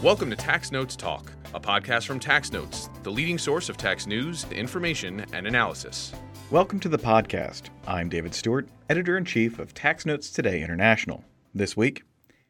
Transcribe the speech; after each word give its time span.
Welcome 0.00 0.30
to 0.30 0.36
Tax 0.36 0.70
Notes 0.70 0.94
Talk, 0.94 1.32
a 1.54 1.58
podcast 1.58 2.06
from 2.06 2.20
Tax 2.20 2.52
Notes, 2.52 2.88
the 3.02 3.10
leading 3.10 3.36
source 3.36 3.68
of 3.68 3.76
tax 3.76 4.06
news, 4.06 4.46
information, 4.52 5.26
and 5.32 5.44
analysis. 5.44 6.12
Welcome 6.52 6.78
to 6.80 6.88
the 6.88 6.96
podcast. 6.96 7.70
I'm 7.84 8.08
David 8.08 8.32
Stewart, 8.32 8.68
editor 8.88 9.18
in 9.18 9.24
chief 9.24 9.58
of 9.58 9.74
Tax 9.74 10.06
Notes 10.06 10.30
Today 10.30 10.62
International. 10.62 11.24
This 11.52 11.76
week, 11.76 12.04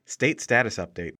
State 0.05 0.43
Status 0.43 0.77
Update. 0.77 1.15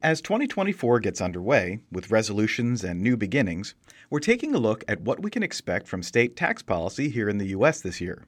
As 0.00 0.20
2024 0.20 1.00
gets 1.00 1.20
underway, 1.20 1.80
with 1.90 2.12
resolutions 2.12 2.84
and 2.84 3.02
new 3.02 3.16
beginnings, 3.16 3.74
we're 4.08 4.20
taking 4.20 4.54
a 4.54 4.58
look 4.58 4.84
at 4.86 5.00
what 5.00 5.20
we 5.20 5.32
can 5.32 5.42
expect 5.42 5.88
from 5.88 6.04
state 6.04 6.36
tax 6.36 6.62
policy 6.62 7.08
here 7.08 7.28
in 7.28 7.38
the 7.38 7.48
U.S. 7.48 7.80
this 7.80 8.00
year. 8.00 8.24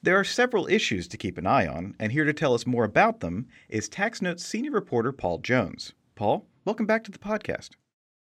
There 0.00 0.16
are 0.16 0.22
several 0.22 0.68
issues 0.68 1.08
to 1.08 1.16
keep 1.16 1.38
an 1.38 1.46
eye 1.48 1.66
on, 1.66 1.96
and 1.98 2.12
here 2.12 2.24
to 2.24 2.32
tell 2.32 2.54
us 2.54 2.68
more 2.68 2.84
about 2.84 3.18
them 3.18 3.48
is 3.68 3.88
Tax 3.88 4.22
Notes 4.22 4.46
senior 4.46 4.70
reporter 4.70 5.10
Paul 5.10 5.38
Jones. 5.38 5.92
Paul, 6.16 6.48
welcome 6.64 6.86
back 6.86 7.04
to 7.04 7.10
the 7.10 7.18
podcast. 7.18 7.72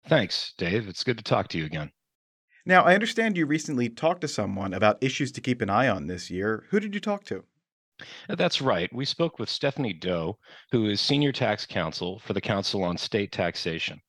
Thanks, 0.06 0.54
Dave. 0.56 0.88
It's 0.88 1.04
good 1.04 1.18
to 1.18 1.24
talk 1.24 1.48
to 1.48 1.58
you 1.58 1.66
again. 1.66 1.92
Now, 2.64 2.84
I 2.84 2.94
understand 2.94 3.36
you 3.36 3.44
recently 3.44 3.90
talked 3.90 4.22
to 4.22 4.28
someone 4.28 4.72
about 4.72 5.02
issues 5.04 5.30
to 5.32 5.42
keep 5.42 5.60
an 5.60 5.68
eye 5.68 5.88
on 5.88 6.06
this 6.06 6.30
year. 6.30 6.64
Who 6.70 6.80
did 6.80 6.94
you 6.94 7.00
talk 7.00 7.24
to? 7.24 7.44
Uh, 8.30 8.34
that's 8.34 8.62
right. 8.62 8.90
We 8.94 9.04
spoke 9.04 9.38
with 9.38 9.50
Stephanie 9.50 9.92
Do, 9.92 10.38
who 10.70 10.86
is 10.86 11.02
Senior 11.02 11.32
Tax 11.32 11.66
Counsel 11.66 12.18
for 12.18 12.32
the 12.32 12.40
Council 12.40 12.82
on 12.82 12.96
State 12.96 13.30
Taxation. 13.30 14.00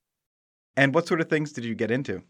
And 0.78 0.94
what 0.94 1.06
sort 1.06 1.20
of 1.20 1.28
things 1.28 1.52
did 1.52 1.66
you 1.66 1.74
get 1.74 1.90
into? 1.90 2.22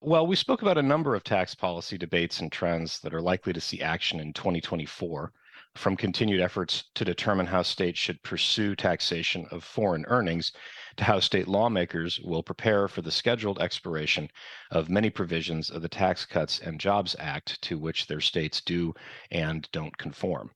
Well, 0.00 0.28
we 0.28 0.36
spoke 0.36 0.62
about 0.62 0.78
a 0.78 0.82
number 0.82 1.16
of 1.16 1.24
tax 1.24 1.56
policy 1.56 1.98
debates 1.98 2.38
and 2.38 2.52
trends 2.52 3.00
that 3.00 3.12
are 3.12 3.20
likely 3.20 3.52
to 3.52 3.60
see 3.60 3.82
action 3.82 4.20
in 4.20 4.32
2024 4.32 5.32
from 5.74 5.96
continued 5.96 6.40
efforts 6.40 6.84
to 6.94 7.04
determine 7.04 7.46
how 7.46 7.62
states 7.62 7.98
should 7.98 8.22
pursue 8.22 8.74
taxation 8.74 9.46
of 9.50 9.62
foreign 9.62 10.04
earnings 10.08 10.52
to 10.96 11.04
how 11.04 11.20
state 11.20 11.46
lawmakers 11.46 12.18
will 12.24 12.42
prepare 12.42 12.88
for 12.88 13.02
the 13.02 13.10
scheduled 13.10 13.60
expiration 13.60 14.28
of 14.70 14.88
many 14.88 15.08
provisions 15.10 15.70
of 15.70 15.82
the 15.82 15.88
Tax 15.88 16.26
Cuts 16.26 16.58
and 16.58 16.80
Jobs 16.80 17.14
Act 17.18 17.60
to 17.62 17.78
which 17.78 18.06
their 18.06 18.20
states 18.20 18.60
do 18.60 18.92
and 19.30 19.68
don't 19.70 19.96
conform. 19.96 20.50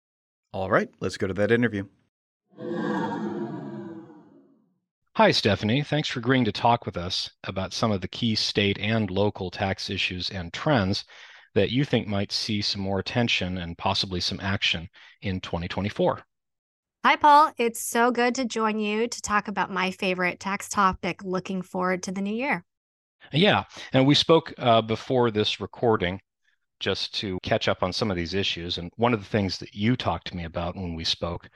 All 0.53 0.71
right, 0.71 0.89
let's 1.01 1.17
go 1.17 1.27
to 1.27 1.35
that 1.35 1.53
interview. 1.53 1.85
Hi, 5.17 5.31
Stephanie. 5.31 5.83
Thanks 5.83 6.09
for 6.09 6.21
agreeing 6.21 6.47
to 6.47 6.53
talk 6.53 6.87
with 6.87 6.97
us 6.97 7.31
about 7.45 7.73
some 7.73 7.93
of 7.93 8.01
the 8.01 8.09
key 8.09 8.35
state 8.35 8.79
and 8.79 9.11
local 9.11 9.51
tax 9.51 9.91
issues 9.91 10.31
and 10.31 10.53
trends 10.53 11.05
that 11.55 11.71
you 11.71 11.85
think 11.85 12.07
might 12.07 12.33
see 12.33 12.63
some 12.63 12.81
more 12.81 12.99
attention 12.99 13.59
and 13.59 13.77
possibly 13.77 14.21
some 14.21 14.41
action 14.41 14.89
in 15.21 15.41
2024. 15.41 16.23
Hi, 17.05 17.17
Paul. 17.17 17.53
It's 17.59 17.81
so 17.81 18.11
good 18.13 18.35
to 18.37 18.45
join 18.45 18.79
you 18.79 19.09
to 19.09 19.21
talk 19.21 19.49
about 19.49 19.73
my 19.73 19.91
favorite 19.91 20.39
tax 20.39 20.69
topic. 20.69 21.23
Looking 21.25 21.61
forward 21.61 22.03
to 22.05 22.13
the 22.13 22.21
new 22.21 22.35
year. 22.35 22.65
Yeah. 23.33 23.65
And 23.93 24.07
we 24.07 24.15
spoke 24.15 24.53
uh, 24.59 24.83
before 24.83 25.31
this 25.31 25.61
recording 25.61 26.21
just 26.79 27.15
to 27.15 27.39
catch 27.43 27.69
up 27.69 27.83
on 27.83 27.93
some 27.93 28.11
of 28.11 28.17
these 28.17 28.35
issues. 28.35 28.79
And 28.79 28.91
one 28.97 29.15
of 29.15 29.21
the 29.21 29.29
things 29.29 29.59
that 29.59 29.75
you 29.75 29.97
talked 29.97 30.29
to 30.29 30.37
me 30.37 30.45
about 30.45 30.77
when 30.77 30.95
we 30.95 31.05
spoke 31.05 31.49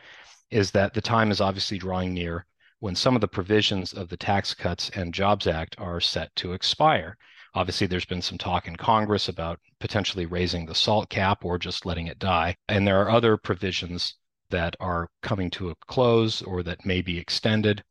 is 0.51 0.71
that 0.73 0.95
the 0.95 1.01
time 1.01 1.31
is 1.31 1.41
obviously 1.41 1.79
drawing 1.79 2.15
near 2.15 2.47
when 2.79 2.95
some 2.95 3.15
of 3.15 3.21
the 3.21 3.29
provisions 3.29 3.93
of 3.93 4.09
the 4.09 4.17
Tax 4.17 4.55
Cuts 4.55 4.91
and 4.91 5.15
Jobs 5.15 5.47
Act 5.47 5.77
are 5.79 6.01
set 6.01 6.35
to 6.37 6.53
expire. 6.53 7.17
Obviously, 7.57 7.87
there's 7.87 8.05
been 8.05 8.21
some 8.21 8.37
talk 8.37 8.69
in 8.69 8.77
Congress 8.77 9.31
about 9.31 9.59
potentially 9.81 10.27
raising 10.27 10.67
the 10.67 10.75
SALT 10.75 11.09
cap 11.09 11.43
or 11.43 11.59
just 11.59 11.87
letting 11.87 12.07
it 12.07 12.19
die. 12.19 12.55
And 12.69 12.87
there 12.87 13.01
are 13.01 13.09
other 13.09 13.39
provisions 13.39 14.15
that 14.51 14.77
are 14.79 15.09
coming 15.23 15.51
to 15.53 15.71
a 15.71 15.75
close 15.89 16.43
or 16.43 16.63
that 16.65 16.85
may 16.85 17.01
be 17.01 17.19
extended. 17.19 17.83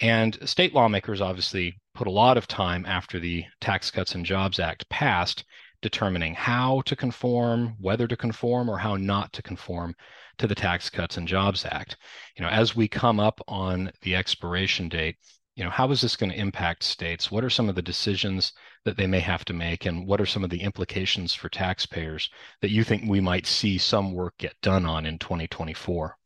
And 0.00 0.38
state 0.48 0.72
lawmakers 0.72 1.20
obviously 1.20 1.78
put 1.94 2.06
a 2.06 2.10
lot 2.10 2.38
of 2.38 2.48
time 2.48 2.86
after 2.86 3.20
the 3.20 3.44
Tax 3.60 3.90
Cuts 3.90 4.14
and 4.14 4.24
Jobs 4.24 4.58
Act 4.58 4.88
passed 4.88 5.44
determining 5.82 6.32
how 6.32 6.80
to 6.86 6.96
conform, 6.96 7.76
whether 7.78 8.06
to 8.06 8.16
conform, 8.16 8.70
or 8.70 8.78
how 8.78 8.96
not 8.96 9.30
to 9.34 9.42
conform 9.42 9.94
to 10.38 10.46
the 10.46 10.54
Tax 10.54 10.88
Cuts 10.88 11.18
and 11.18 11.28
Jobs 11.28 11.66
Act. 11.66 11.98
You 12.34 12.44
know, 12.44 12.50
as 12.50 12.74
we 12.74 12.88
come 12.88 13.20
up 13.20 13.42
on 13.46 13.92
the 14.00 14.16
expiration 14.16 14.88
date, 14.88 15.16
you 15.56 15.64
know 15.64 15.70
how 15.70 15.90
is 15.90 16.02
this 16.02 16.16
going 16.16 16.30
to 16.30 16.38
impact 16.38 16.82
states? 16.84 17.30
What 17.30 17.42
are 17.42 17.50
some 17.50 17.68
of 17.68 17.74
the 17.74 17.82
decisions 17.82 18.52
that 18.84 18.96
they 18.96 19.06
may 19.06 19.20
have 19.20 19.44
to 19.46 19.54
make 19.54 19.86
and 19.86 20.06
what 20.06 20.20
are 20.20 20.26
some 20.26 20.44
of 20.44 20.50
the 20.50 20.60
implications 20.60 21.34
for 21.34 21.48
taxpayers 21.48 22.30
that 22.60 22.70
you 22.70 22.84
think 22.84 23.04
we 23.08 23.20
might 23.20 23.46
see 23.46 23.78
some 23.78 24.12
work 24.12 24.34
get 24.38 24.54
done 24.62 24.86
on 24.86 25.06
in 25.06 25.18
2024 25.18 26.16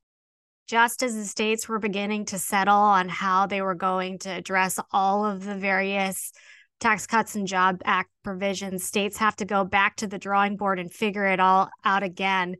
just 0.69 1.03
as 1.03 1.17
the 1.17 1.25
states 1.25 1.69
were 1.69 1.81
beginning 1.81 2.25
to 2.25 2.39
settle 2.39 2.77
on 2.77 3.09
how 3.09 3.45
they 3.45 3.61
were 3.61 3.75
going 3.75 4.19
to 4.21 4.29
address 4.29 4.79
all 4.93 5.25
of 5.25 5.45
the 5.45 5.57
various 5.57 6.31
tax 6.79 7.09
cuts 7.09 7.35
and 7.35 7.49
job 7.49 7.81
act 7.85 8.09
provisions 8.23 8.85
states 8.85 9.17
have 9.17 9.35
to 9.35 9.45
go 9.45 9.65
back 9.65 9.97
to 9.97 10.07
the 10.07 10.19
drawing 10.19 10.57
board 10.57 10.79
and 10.79 10.93
figure 10.93 11.27
it 11.27 11.41
all 11.41 11.69
out 11.85 12.05
again 12.05 12.55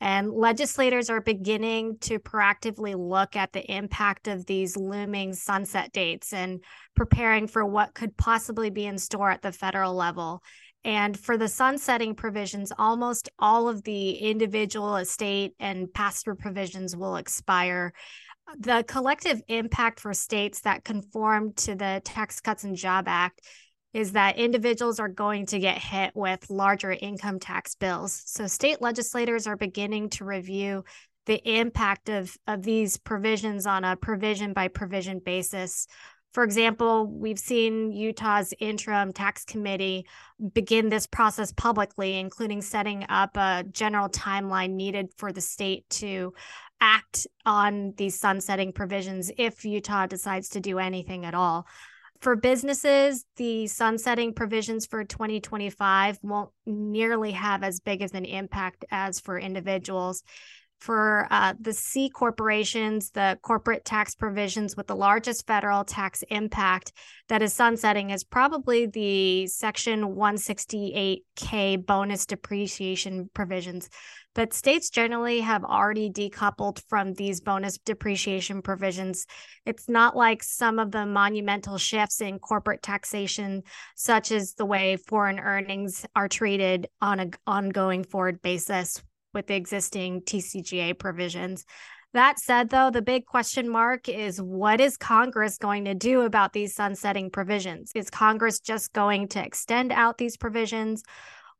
and 0.00 0.32
legislators 0.32 1.08
are 1.08 1.20
beginning 1.20 1.98
to 2.00 2.18
proactively 2.18 2.94
look 2.96 3.36
at 3.36 3.52
the 3.52 3.64
impact 3.72 4.28
of 4.28 4.46
these 4.46 4.76
looming 4.76 5.32
sunset 5.32 5.92
dates 5.92 6.32
and 6.32 6.62
preparing 6.94 7.46
for 7.46 7.64
what 7.64 7.94
could 7.94 8.16
possibly 8.16 8.70
be 8.70 8.86
in 8.86 8.98
store 8.98 9.30
at 9.30 9.42
the 9.42 9.52
federal 9.52 9.94
level. 9.94 10.42
And 10.84 11.18
for 11.18 11.38
the 11.38 11.48
sunsetting 11.48 12.14
provisions, 12.14 12.70
almost 12.78 13.30
all 13.38 13.68
of 13.68 13.84
the 13.84 14.10
individual 14.10 14.96
estate 14.96 15.54
and 15.58 15.92
pass-through 15.92 16.36
provisions 16.36 16.94
will 16.94 17.16
expire. 17.16 17.94
The 18.58 18.84
collective 18.86 19.40
impact 19.48 20.00
for 20.00 20.12
states 20.12 20.60
that 20.60 20.84
conform 20.84 21.54
to 21.54 21.74
the 21.74 22.02
Tax 22.04 22.40
Cuts 22.42 22.64
and 22.64 22.76
Job 22.76 23.06
Act 23.08 23.40
is 23.94 24.12
that 24.12 24.36
individuals 24.36 24.98
are 24.98 25.08
going 25.08 25.46
to 25.46 25.60
get 25.60 25.78
hit 25.78 26.10
with 26.14 26.50
larger 26.50 26.92
income 26.92 27.38
tax 27.38 27.76
bills. 27.76 28.22
So 28.26 28.48
state 28.48 28.82
legislators 28.82 29.46
are 29.46 29.56
beginning 29.56 30.10
to 30.10 30.24
review 30.24 30.84
the 31.26 31.40
impact 31.48 32.10
of, 32.10 32.36
of 32.46 32.62
these 32.64 32.98
provisions 32.98 33.66
on 33.66 33.84
a 33.84 33.96
provision 33.96 34.52
by 34.52 34.68
provision 34.68 35.20
basis. 35.24 35.86
For 36.34 36.42
example, 36.42 37.06
we've 37.06 37.38
seen 37.38 37.92
Utah's 37.92 38.52
interim 38.58 39.12
tax 39.12 39.44
committee 39.44 40.06
begin 40.52 40.88
this 40.88 41.06
process 41.06 41.52
publicly, 41.52 42.18
including 42.18 42.60
setting 42.60 43.06
up 43.08 43.36
a 43.36 43.64
general 43.70 44.08
timeline 44.08 44.72
needed 44.72 45.10
for 45.16 45.32
the 45.32 45.40
state 45.40 45.88
to 45.90 46.34
act 46.80 47.28
on 47.46 47.94
these 47.96 48.18
sunsetting 48.18 48.72
provisions 48.72 49.30
if 49.38 49.64
Utah 49.64 50.06
decides 50.06 50.48
to 50.50 50.60
do 50.60 50.80
anything 50.80 51.24
at 51.24 51.34
all. 51.34 51.66
For 52.24 52.36
businesses, 52.36 53.26
the 53.36 53.66
sunsetting 53.66 54.32
provisions 54.32 54.86
for 54.86 55.04
2025 55.04 56.20
won't 56.22 56.48
nearly 56.64 57.32
have 57.32 57.62
as 57.62 57.80
big 57.80 58.00
of 58.00 58.14
an 58.14 58.24
impact 58.24 58.86
as 58.90 59.20
for 59.20 59.38
individuals. 59.38 60.22
For 60.84 61.26
uh, 61.30 61.54
the 61.58 61.72
C 61.72 62.10
corporations, 62.10 63.08
the 63.08 63.38
corporate 63.40 63.86
tax 63.86 64.14
provisions 64.14 64.76
with 64.76 64.86
the 64.86 64.94
largest 64.94 65.46
federal 65.46 65.82
tax 65.82 66.22
impact 66.28 66.92
that 67.30 67.40
is 67.40 67.54
sunsetting 67.54 68.10
is 68.10 68.22
probably 68.22 68.84
the 68.84 69.46
Section 69.46 70.14
168K 70.14 71.86
bonus 71.86 72.26
depreciation 72.26 73.30
provisions. 73.32 73.88
But 74.34 74.52
states 74.52 74.90
generally 74.90 75.40
have 75.40 75.64
already 75.64 76.10
decoupled 76.10 76.82
from 76.86 77.14
these 77.14 77.40
bonus 77.40 77.78
depreciation 77.78 78.60
provisions. 78.60 79.24
It's 79.64 79.88
not 79.88 80.14
like 80.14 80.42
some 80.42 80.78
of 80.78 80.90
the 80.90 81.06
monumental 81.06 81.78
shifts 81.78 82.20
in 82.20 82.38
corporate 82.38 82.82
taxation, 82.82 83.62
such 83.96 84.30
as 84.30 84.52
the 84.52 84.66
way 84.66 84.98
foreign 84.98 85.40
earnings 85.40 86.04
are 86.14 86.28
treated 86.28 86.88
on 87.00 87.20
an 87.20 87.32
ongoing 87.46 88.04
forward 88.04 88.42
basis 88.42 89.02
with 89.34 89.46
the 89.46 89.54
existing 89.54 90.22
TCJA 90.22 90.98
provisions. 90.98 91.64
That 92.14 92.38
said, 92.38 92.70
though, 92.70 92.90
the 92.90 93.02
big 93.02 93.26
question 93.26 93.68
mark 93.68 94.08
is 94.08 94.40
what 94.40 94.80
is 94.80 94.96
Congress 94.96 95.58
going 95.58 95.84
to 95.86 95.94
do 95.94 96.20
about 96.20 96.52
these 96.52 96.72
sunsetting 96.72 97.28
provisions? 97.28 97.90
Is 97.92 98.08
Congress 98.08 98.60
just 98.60 98.92
going 98.92 99.26
to 99.28 99.44
extend 99.44 99.90
out 99.90 100.16
these 100.16 100.36
provisions? 100.36 101.02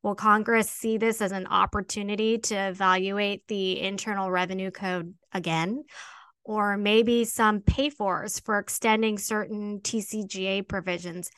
Will 0.04 0.14
Congress 0.14 0.70
see 0.70 0.96
this 0.96 1.20
as 1.20 1.32
an 1.32 1.48
opportunity 1.48 2.38
to 2.38 2.54
evaluate 2.54 3.48
the 3.48 3.80
Internal 3.80 4.30
Revenue 4.30 4.70
Code 4.70 5.14
again? 5.32 5.82
Or 6.44 6.76
maybe 6.76 7.24
some 7.24 7.60
pay 7.60 7.90
fors 7.90 8.38
for 8.38 8.58
extending 8.58 9.18
certain 9.18 9.80
TCJA 9.80 10.68
provisions? 10.68 11.30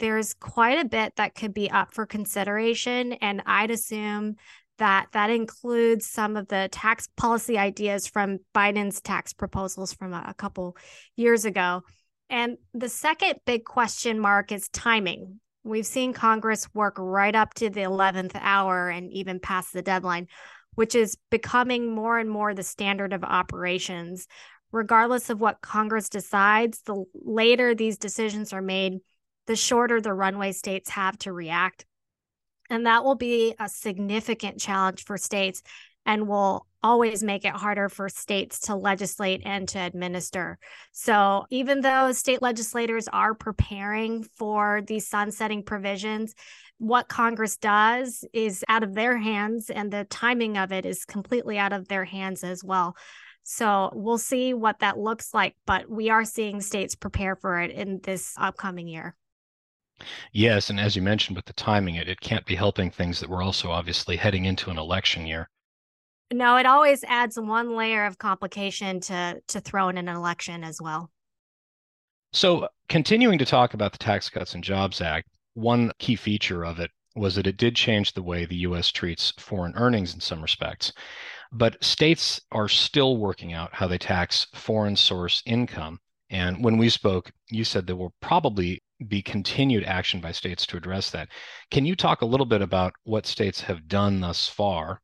There's 0.00 0.34
quite 0.34 0.84
a 0.84 0.88
bit 0.88 1.14
that 1.16 1.36
could 1.36 1.54
be 1.54 1.70
up 1.70 1.94
for 1.94 2.06
consideration. 2.06 3.12
And 3.12 3.40
I'd 3.46 3.70
assume 3.70 4.34
that 4.78 5.06
that 5.12 5.30
includes 5.30 6.06
some 6.06 6.36
of 6.36 6.48
the 6.48 6.68
tax 6.72 7.08
policy 7.16 7.56
ideas 7.58 8.06
from 8.06 8.38
Biden's 8.54 9.00
tax 9.00 9.32
proposals 9.32 9.92
from 9.92 10.12
a, 10.12 10.24
a 10.28 10.34
couple 10.34 10.76
years 11.16 11.44
ago. 11.44 11.82
And 12.30 12.56
the 12.72 12.88
second 12.88 13.34
big 13.46 13.64
question 13.64 14.18
mark 14.18 14.50
is 14.50 14.68
timing. 14.68 15.40
We've 15.62 15.86
seen 15.86 16.12
Congress 16.12 16.68
work 16.74 16.96
right 16.98 17.34
up 17.34 17.54
to 17.54 17.70
the 17.70 17.82
11th 17.82 18.32
hour 18.34 18.88
and 18.88 19.12
even 19.12 19.40
past 19.40 19.72
the 19.72 19.82
deadline, 19.82 20.26
which 20.74 20.94
is 20.94 21.16
becoming 21.30 21.94
more 21.94 22.18
and 22.18 22.28
more 22.28 22.52
the 22.52 22.62
standard 22.62 23.12
of 23.12 23.24
operations. 23.24 24.26
regardless 24.72 25.30
of 25.30 25.40
what 25.40 25.60
Congress 25.60 26.08
decides, 26.08 26.82
the 26.82 27.04
later 27.14 27.74
these 27.76 27.96
decisions 27.96 28.52
are 28.52 28.60
made, 28.60 28.98
the 29.46 29.54
shorter 29.54 30.00
the 30.00 30.12
runway 30.12 30.50
states 30.50 30.90
have 30.90 31.16
to 31.18 31.32
react. 31.32 31.86
And 32.70 32.86
that 32.86 33.04
will 33.04 33.14
be 33.14 33.54
a 33.58 33.68
significant 33.68 34.58
challenge 34.58 35.04
for 35.04 35.18
states 35.18 35.62
and 36.06 36.28
will 36.28 36.66
always 36.82 37.22
make 37.22 37.44
it 37.44 37.54
harder 37.54 37.88
for 37.88 38.08
states 38.08 38.60
to 38.60 38.74
legislate 38.74 39.40
and 39.44 39.66
to 39.68 39.78
administer. 39.78 40.58
So, 40.92 41.46
even 41.50 41.80
though 41.80 42.12
state 42.12 42.42
legislators 42.42 43.08
are 43.08 43.34
preparing 43.34 44.22
for 44.22 44.82
these 44.86 45.08
sunsetting 45.08 45.62
provisions, 45.62 46.34
what 46.78 47.08
Congress 47.08 47.56
does 47.56 48.24
is 48.34 48.64
out 48.68 48.82
of 48.82 48.94
their 48.94 49.16
hands, 49.16 49.70
and 49.70 49.90
the 49.90 50.04
timing 50.04 50.58
of 50.58 50.72
it 50.72 50.84
is 50.84 51.04
completely 51.06 51.58
out 51.58 51.72
of 51.72 51.88
their 51.88 52.04
hands 52.04 52.44
as 52.44 52.62
well. 52.62 52.96
So, 53.44 53.90
we'll 53.94 54.18
see 54.18 54.52
what 54.52 54.80
that 54.80 54.98
looks 54.98 55.32
like, 55.32 55.56
but 55.66 55.88
we 55.88 56.10
are 56.10 56.24
seeing 56.24 56.60
states 56.60 56.94
prepare 56.94 57.36
for 57.36 57.60
it 57.60 57.70
in 57.70 58.00
this 58.02 58.34
upcoming 58.36 58.88
year. 58.88 59.16
Yes, 60.32 60.70
and 60.70 60.80
as 60.80 60.96
you 60.96 61.02
mentioned 61.02 61.36
with 61.36 61.46
the 61.46 61.52
timing, 61.52 61.94
it, 61.94 62.08
it 62.08 62.20
can't 62.20 62.44
be 62.44 62.56
helping 62.56 62.90
things 62.90 63.20
that 63.20 63.28
we're 63.28 63.42
also 63.42 63.70
obviously 63.70 64.16
heading 64.16 64.44
into 64.44 64.70
an 64.70 64.78
election 64.78 65.26
year. 65.26 65.48
No, 66.32 66.56
it 66.56 66.66
always 66.66 67.04
adds 67.04 67.38
one 67.38 67.76
layer 67.76 68.04
of 68.04 68.18
complication 68.18 69.00
to 69.00 69.40
to 69.46 69.60
throw 69.60 69.88
in 69.88 69.98
an 69.98 70.08
election 70.08 70.64
as 70.64 70.80
well. 70.80 71.10
So, 72.32 72.68
continuing 72.88 73.38
to 73.38 73.44
talk 73.44 73.74
about 73.74 73.92
the 73.92 73.98
Tax 73.98 74.28
Cuts 74.28 74.54
and 74.54 74.64
Jobs 74.64 75.00
Act, 75.00 75.28
one 75.54 75.92
key 75.98 76.16
feature 76.16 76.64
of 76.64 76.80
it 76.80 76.90
was 77.14 77.36
that 77.36 77.46
it 77.46 77.56
did 77.56 77.76
change 77.76 78.12
the 78.12 78.22
way 78.22 78.44
the 78.44 78.56
US 78.56 78.90
treats 78.90 79.32
foreign 79.38 79.74
earnings 79.76 80.14
in 80.14 80.20
some 80.20 80.42
respects. 80.42 80.92
But 81.52 81.82
states 81.84 82.40
are 82.50 82.68
still 82.68 83.16
working 83.18 83.52
out 83.52 83.74
how 83.74 83.86
they 83.86 83.98
tax 83.98 84.48
foreign 84.54 84.96
source 84.96 85.42
income. 85.46 86.00
And 86.30 86.64
when 86.64 86.78
we 86.78 86.88
spoke, 86.88 87.30
you 87.50 87.64
said 87.64 87.86
there 87.86 87.96
will 87.96 88.14
probably 88.20 88.82
be 89.08 89.22
continued 89.22 89.84
action 89.84 90.20
by 90.20 90.32
states 90.32 90.66
to 90.66 90.76
address 90.76 91.10
that. 91.10 91.28
Can 91.70 91.84
you 91.84 91.94
talk 91.94 92.22
a 92.22 92.26
little 92.26 92.46
bit 92.46 92.62
about 92.62 92.94
what 93.04 93.26
states 93.26 93.60
have 93.62 93.88
done 93.88 94.20
thus 94.20 94.48
far 94.48 95.00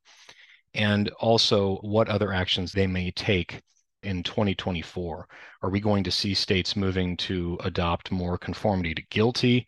and 0.73 1.09
also 1.19 1.77
what 1.77 2.09
other 2.09 2.33
actions 2.33 2.71
they 2.71 2.87
may 2.87 3.11
take 3.11 3.61
in 4.03 4.23
2024? 4.23 5.27
Are 5.61 5.69
we 5.69 5.79
going 5.79 6.03
to 6.03 6.11
see 6.11 6.33
states 6.33 6.75
moving 6.75 7.15
to 7.17 7.57
adopt 7.63 8.11
more 8.11 8.37
conformity 8.37 8.95
to 8.95 9.03
GILTI? 9.11 9.67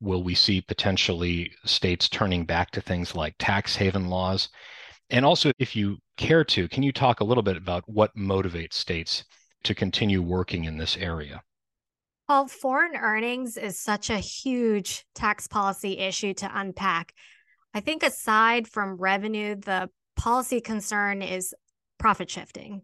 Will 0.00 0.22
we 0.22 0.34
see 0.34 0.60
potentially 0.60 1.52
states 1.64 2.08
turning 2.08 2.44
back 2.44 2.70
to 2.72 2.80
things 2.80 3.14
like 3.14 3.34
tax 3.38 3.76
haven 3.76 4.08
laws? 4.08 4.48
And 5.10 5.24
also, 5.24 5.52
if 5.58 5.74
you 5.74 5.98
care 6.16 6.44
to, 6.44 6.68
can 6.68 6.82
you 6.82 6.92
talk 6.92 7.20
a 7.20 7.24
little 7.24 7.42
bit 7.42 7.56
about 7.56 7.88
what 7.88 8.14
motivates 8.16 8.74
states 8.74 9.24
to 9.68 9.74
continue 9.74 10.20
working 10.20 10.64
in 10.64 10.78
this 10.78 10.96
area? 10.96 11.42
Well, 12.28 12.46
foreign 12.46 12.96
earnings 12.96 13.56
is 13.56 13.78
such 13.78 14.10
a 14.10 14.18
huge 14.18 15.06
tax 15.14 15.46
policy 15.46 15.98
issue 15.98 16.34
to 16.34 16.50
unpack. 16.52 17.14
I 17.72 17.80
think 17.80 18.02
aside 18.02 18.66
from 18.66 18.96
revenue, 18.96 19.54
the 19.54 19.90
policy 20.16 20.60
concern 20.60 21.22
is 21.22 21.54
profit 21.98 22.30
shifting. 22.30 22.82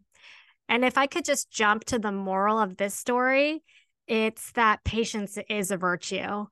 And 0.68 0.84
if 0.84 0.96
I 0.96 1.06
could 1.06 1.24
just 1.24 1.50
jump 1.50 1.84
to 1.86 1.98
the 1.98 2.12
moral 2.12 2.58
of 2.58 2.76
this 2.76 2.94
story, 2.94 3.62
it's 4.06 4.52
that 4.52 4.84
patience 4.84 5.38
is 5.48 5.70
a 5.70 5.76
virtue. 5.76 6.46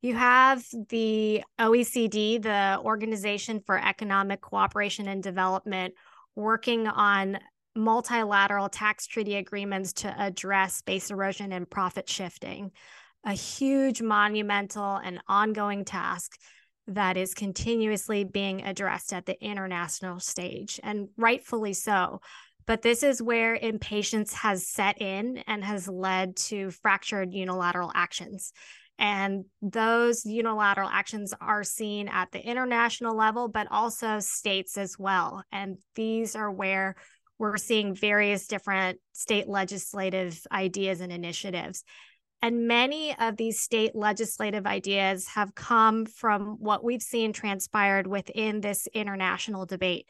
You 0.00 0.14
have 0.14 0.64
the 0.90 1.42
OECD, 1.60 2.40
the 2.42 2.78
Organization 2.80 3.60
for 3.64 3.78
Economic 3.78 4.40
Cooperation 4.40 5.06
and 5.08 5.22
Development, 5.22 5.94
working 6.34 6.86
on 6.86 7.38
multilateral 7.74 8.68
tax 8.68 9.06
treaty 9.06 9.36
agreements 9.36 9.92
to 9.94 10.14
address 10.20 10.82
base 10.82 11.10
erosion 11.10 11.52
and 11.52 11.68
profit 11.68 12.08
shifting, 12.08 12.70
a 13.24 13.32
huge, 13.32 14.02
monumental, 14.02 14.96
and 14.96 15.20
ongoing 15.28 15.84
task 15.84 16.38
that 16.88 17.16
is 17.16 17.34
continuously 17.34 18.24
being 18.24 18.62
addressed 18.62 19.12
at 19.12 19.26
the 19.26 19.42
international 19.42 20.18
stage, 20.18 20.80
and 20.82 21.08
rightfully 21.16 21.72
so. 21.72 22.20
But 22.66 22.82
this 22.82 23.02
is 23.02 23.22
where 23.22 23.54
impatience 23.54 24.32
has 24.34 24.68
set 24.68 25.00
in 25.00 25.38
and 25.46 25.64
has 25.64 25.88
led 25.88 26.36
to 26.36 26.70
fractured 26.70 27.32
unilateral 27.32 27.90
actions. 27.94 28.52
And 28.98 29.46
those 29.60 30.24
unilateral 30.24 30.88
actions 30.88 31.34
are 31.40 31.64
seen 31.64 32.08
at 32.08 32.30
the 32.30 32.40
international 32.40 33.16
level, 33.16 33.48
but 33.48 33.66
also 33.70 34.20
states 34.20 34.76
as 34.76 34.96
well. 34.98 35.42
And 35.50 35.78
these 35.96 36.36
are 36.36 36.50
where 36.50 36.94
we're 37.42 37.56
seeing 37.56 37.92
various 37.92 38.46
different 38.46 39.00
state 39.12 39.48
legislative 39.48 40.40
ideas 40.52 41.00
and 41.00 41.10
initiatives. 41.10 41.82
And 42.40 42.68
many 42.68 43.18
of 43.18 43.36
these 43.36 43.58
state 43.58 43.96
legislative 43.96 44.64
ideas 44.64 45.26
have 45.26 45.52
come 45.56 46.06
from 46.06 46.58
what 46.60 46.84
we've 46.84 47.02
seen 47.02 47.32
transpired 47.32 48.06
within 48.06 48.60
this 48.60 48.86
international 48.94 49.66
debate, 49.66 50.08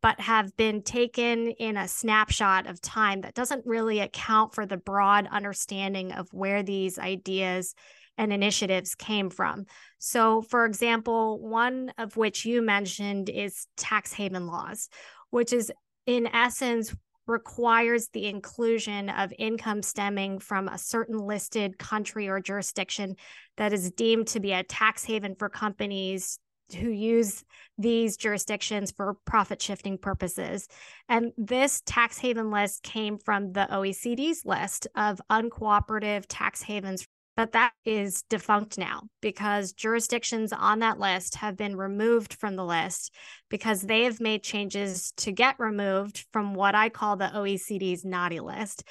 but 0.00 0.18
have 0.18 0.56
been 0.56 0.82
taken 0.82 1.52
in 1.52 1.76
a 1.76 1.86
snapshot 1.86 2.66
of 2.66 2.80
time 2.80 3.20
that 3.20 3.34
doesn't 3.34 3.64
really 3.64 4.00
account 4.00 4.52
for 4.52 4.66
the 4.66 4.76
broad 4.76 5.28
understanding 5.30 6.10
of 6.10 6.26
where 6.32 6.64
these 6.64 6.98
ideas 6.98 7.76
and 8.18 8.32
initiatives 8.32 8.96
came 8.96 9.30
from. 9.30 9.66
So, 9.98 10.42
for 10.42 10.66
example, 10.66 11.38
one 11.38 11.92
of 11.96 12.16
which 12.16 12.44
you 12.44 12.60
mentioned 12.60 13.28
is 13.28 13.68
tax 13.76 14.12
haven 14.12 14.48
laws, 14.48 14.88
which 15.30 15.52
is 15.52 15.70
in 16.06 16.26
essence 16.28 16.94
requires 17.26 18.08
the 18.08 18.26
inclusion 18.26 19.08
of 19.08 19.32
income 19.38 19.82
stemming 19.82 20.38
from 20.38 20.68
a 20.68 20.78
certain 20.78 21.18
listed 21.18 21.78
country 21.78 22.28
or 22.28 22.40
jurisdiction 22.40 23.16
that 23.56 23.72
is 23.72 23.92
deemed 23.92 24.26
to 24.26 24.40
be 24.40 24.52
a 24.52 24.64
tax 24.64 25.04
haven 25.04 25.34
for 25.36 25.48
companies 25.48 26.38
who 26.74 26.88
use 26.88 27.44
these 27.78 28.16
jurisdictions 28.16 28.90
for 28.90 29.14
profit 29.24 29.60
shifting 29.60 29.98
purposes. 29.98 30.68
And 31.08 31.32
this 31.36 31.82
tax 31.84 32.18
haven 32.18 32.50
list 32.50 32.82
came 32.82 33.18
from 33.18 33.52
the 33.52 33.68
OECD's 33.70 34.44
list 34.44 34.86
of 34.96 35.20
uncooperative 35.30 36.24
tax 36.28 36.62
havens 36.62 37.06
but 37.36 37.52
that 37.52 37.72
is 37.84 38.22
defunct 38.28 38.76
now 38.76 39.02
because 39.20 39.72
jurisdictions 39.72 40.52
on 40.52 40.80
that 40.80 40.98
list 40.98 41.36
have 41.36 41.56
been 41.56 41.76
removed 41.76 42.34
from 42.34 42.56
the 42.56 42.64
list 42.64 43.14
because 43.48 43.82
they 43.82 44.04
have 44.04 44.20
made 44.20 44.42
changes 44.42 45.12
to 45.16 45.32
get 45.32 45.58
removed 45.58 46.26
from 46.32 46.54
what 46.54 46.74
I 46.74 46.90
call 46.90 47.16
the 47.16 47.30
OECD's 47.34 48.04
naughty 48.04 48.40
list. 48.40 48.84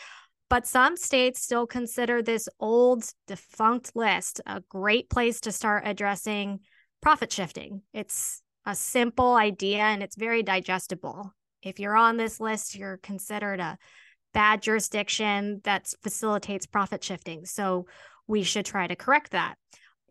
But 0.49 0.67
some 0.67 0.97
states 0.97 1.41
still 1.41 1.65
consider 1.65 2.21
this 2.21 2.49
old, 2.59 3.05
defunct 3.27 3.95
list 3.95 4.41
a 4.45 4.61
great 4.69 5.09
place 5.09 5.39
to 5.41 5.51
start 5.51 5.83
addressing 5.85 6.59
profit 7.01 7.31
shifting. 7.31 7.83
It's 7.93 8.41
a 8.65 8.75
simple 8.75 9.35
idea 9.35 9.79
and 9.79 10.03
it's 10.03 10.15
very 10.15 10.43
digestible. 10.43 11.31
If 11.61 11.79
you're 11.79 11.95
on 11.95 12.17
this 12.17 12.39
list, 12.39 12.75
you're 12.75 12.97
considered 12.97 13.59
a 13.59 13.77
bad 14.33 14.61
jurisdiction 14.61 15.61
that 15.63 15.87
facilitates 16.01 16.65
profit 16.65 17.03
shifting. 17.03 17.45
So 17.45 17.85
we 18.31 18.43
should 18.43 18.65
try 18.65 18.87
to 18.87 18.95
correct 18.95 19.31
that. 19.31 19.55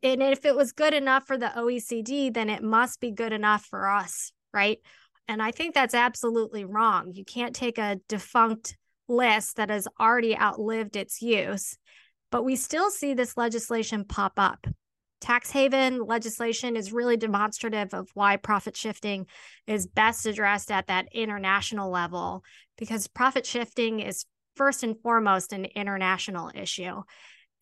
And 0.03 0.23
if 0.23 0.45
it 0.45 0.55
was 0.55 0.73
good 0.73 0.95
enough 0.95 1.27
for 1.27 1.37
the 1.37 1.47
OECD, 1.57 2.33
then 2.33 2.49
it 2.49 2.63
must 2.63 3.01
be 3.01 3.11
good 3.11 3.33
enough 3.33 3.65
for 3.65 3.89
us, 3.89 4.31
right? 4.53 4.79
And 5.27 5.43
I 5.43 5.51
think 5.51 5.75
that's 5.75 5.95
absolutely 5.95 6.65
wrong. 6.65 7.13
You 7.15 7.25
can't 7.25 7.55
take 7.55 7.79
a 7.79 7.99
defunct 8.09 8.77
list 9.09 9.57
that 9.57 9.71
has 9.71 9.89
already 9.99 10.37
outlived 10.39 10.97
its 10.97 11.21
use, 11.21 11.77
but 12.31 12.45
we 12.45 12.57
still 12.57 12.91
see 12.91 13.15
this 13.15 13.37
legislation 13.37 14.05
pop 14.05 14.35
up. 14.37 14.67
Tax 15.21 15.51
haven 15.51 16.05
legislation 16.05 16.77
is 16.77 16.93
really 16.93 17.17
demonstrative 17.17 17.93
of 17.93 18.09
why 18.15 18.37
profit 18.37 18.77
shifting 18.77 19.27
is 19.67 19.87
best 19.87 20.27
addressed 20.27 20.71
at 20.71 20.87
that 20.87 21.09
international 21.13 21.91
level 21.91 22.43
because 22.79 23.07
profit 23.07 23.45
shifting 23.45 24.01
is 24.01 24.25
first 24.57 24.83
and 24.83 24.97
foremost 25.03 25.53
an 25.53 25.67
international 25.67 26.51
issue. 26.55 27.03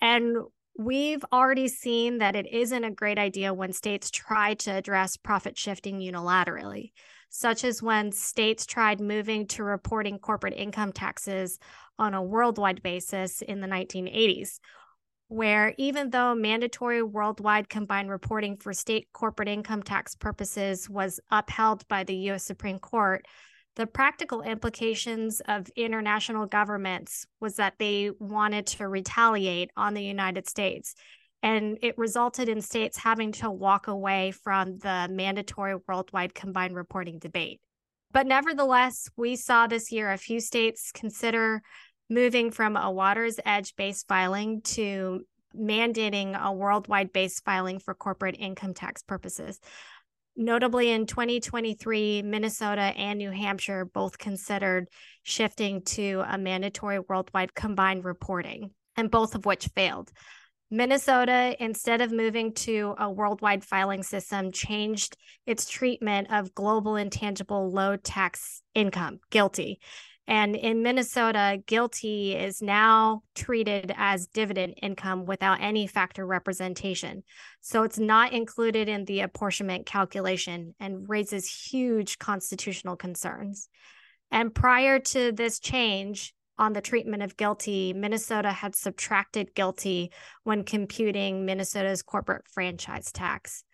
And 0.01 0.37
we've 0.79 1.25
already 1.33 1.69
seen 1.69 2.19
that 2.19 2.37
it 2.37 2.47
isn't 2.53 2.85
a 2.85 2.91
great 2.91 3.19
idea 3.19 3.53
when 3.53 3.73
states 3.73 4.11
try 4.11 4.55
to 4.55 4.71
address 4.71 5.17
profit 5.17 5.59
shifting 5.59 5.99
unilaterally, 5.99 6.93
such 7.31 7.65
as 7.65 7.83
when 7.83 8.13
states 8.13 8.65
tried 8.65 9.01
moving 9.01 9.47
to 9.49 9.65
reporting 9.65 10.19
corporate 10.19 10.55
income 10.57 10.93
taxes 10.93 11.59
on 11.99 12.15
a 12.15 12.23
worldwide 12.23 12.81
basis 12.83 13.43
in 13.43 13.61
the 13.61 13.67
1980s, 13.67 14.61
where 15.27 15.75
even 15.79 16.11
though 16.11 16.35
mandatory 16.35 17.03
worldwide 17.03 17.69
combined 17.69 18.09
reporting 18.09 18.57
for 18.57 18.73
state 18.73 19.09
corporate 19.13 19.49
income 19.49 19.83
tax 19.83 20.15
purposes 20.15 20.89
was 20.89 21.19
upheld 21.31 21.87
by 21.89 22.05
the 22.05 22.15
US 22.31 22.45
Supreme 22.45 22.79
Court, 22.79 23.27
the 23.79 23.87
practical 23.87 24.43
implications 24.43 25.41
of 25.47 25.71
international 25.77 26.47
governments 26.47 27.27
was 27.41 27.55
that 27.57 27.75
they 27.79 28.11
wanted 28.19 28.67
to 28.67 28.89
retaliate 28.89 29.71
on 29.77 29.95
the 29.95 30.03
United 30.03 30.49
States. 30.49 30.97
And 31.45 31.79
it 31.81 31.97
resulted 31.97 32.49
in 32.49 32.61
states 32.61 32.99
having 32.99 33.31
to 33.33 33.49
walk 33.49 33.87
away 33.87 34.33
from 34.33 34.79
the 34.79 35.07
mandatory 35.09 35.77
worldwide 35.87 36.35
combined 36.35 36.75
reporting 36.75 37.21
debate. 37.21 37.61
But 38.11 38.27
nevertheless, 38.27 39.09
we 39.17 39.37
saw 39.37 39.69
this 39.69 39.93
year 39.93 40.11
a 40.11 40.19
few 40.19 40.41
states 40.41 40.91
consider 40.93 41.63
moving 42.11 42.51
from 42.51 42.77
a 42.77 42.91
water's 42.91 43.39
edge 43.47 43.77
based 43.77 44.09
filing 44.09 44.61
to 44.63 45.21
mandating 45.57 46.37
a 46.37 46.53
worldwide 46.53 47.13
based 47.13 47.45
filing 47.45 47.79
for 47.79 47.95
corporate 47.95 48.37
income 48.41 48.75
tax 48.75 49.03
purposes. 49.03 49.61
Notably, 50.41 50.91
in 50.91 51.07
2023, 51.07 52.23
Minnesota 52.23 52.81
and 52.81 53.19
New 53.19 53.33
Hampshire 53.33 53.85
both 53.85 54.19
considered 54.19 54.89
shifting 55.25 55.83
to 55.83 56.23
a 56.29 56.39
mandatory 56.39 57.01
worldwide 57.01 57.57
combined 57.57 58.05
reporting, 58.05 58.71
and 58.97 59.11
both 59.11 59.35
of 59.35 59.45
which 59.47 59.67
failed. 59.75 60.13
Minnesota, 60.71 61.57
instead 61.59 62.01
of 62.01 62.13
moving 62.13 62.53
to 62.53 62.95
a 62.99 63.11
worldwide 63.11 63.65
filing 63.65 64.05
system, 64.05 64.53
changed 64.53 65.17
its 65.45 65.69
treatment 65.69 66.29
of 66.31 66.55
global 66.55 66.95
intangible 66.95 67.73
low 67.73 67.97
tax 67.97 68.63
income, 68.77 69.19
GILTI. 69.33 69.81
And 70.29 70.55
in 70.55 70.83
Minnesota, 70.83 71.59
GILTI 71.67 72.37
is 72.37 72.61
now 72.61 73.23
treated 73.35 73.95
as 73.97 74.27
dividend 74.27 74.75
income 74.83 75.25
without 75.25 75.63
any 75.63 75.87
factor 75.87 76.27
representation. 76.27 77.23
So 77.63 77.83
it's 77.83 77.99
not 77.99 78.35
included 78.35 78.91
in 78.91 79.07
the 79.07 79.21
apportionment 79.21 79.87
calculation 79.87 80.75
and 80.79 81.09
raises 81.09 81.49
huge 81.49 82.19
constitutional 82.19 82.95
concerns. 82.95 83.71
And 84.31 84.55
prior 84.55 84.99
to 84.99 85.33
this 85.33 85.61
change 85.61 86.35
on 86.59 86.75
the 86.75 86.83
treatment 86.83 87.23
of 87.23 87.39
GILTI, 87.39 87.95
Minnesota 87.95 88.53
had 88.53 88.77
subtracted 88.77 89.55
GILTI 89.55 90.11
when 90.45 90.63
computing 90.63 91.47
Minnesota's 91.47 92.03
corporate 92.03 92.45
franchise 92.53 93.11
tax. 93.13 93.65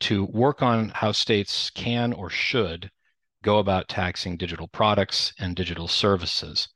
to 0.00 0.24
work 0.26 0.62
on 0.62 0.90
how 0.90 1.12
states 1.12 1.70
can 1.70 2.12
or 2.12 2.30
should 2.30 2.90
go 3.42 3.58
about 3.58 3.88
taxing 3.88 4.36
digital 4.36 4.68
products 4.68 5.32
and 5.38 5.56
digital 5.56 5.88
services. 5.88 6.68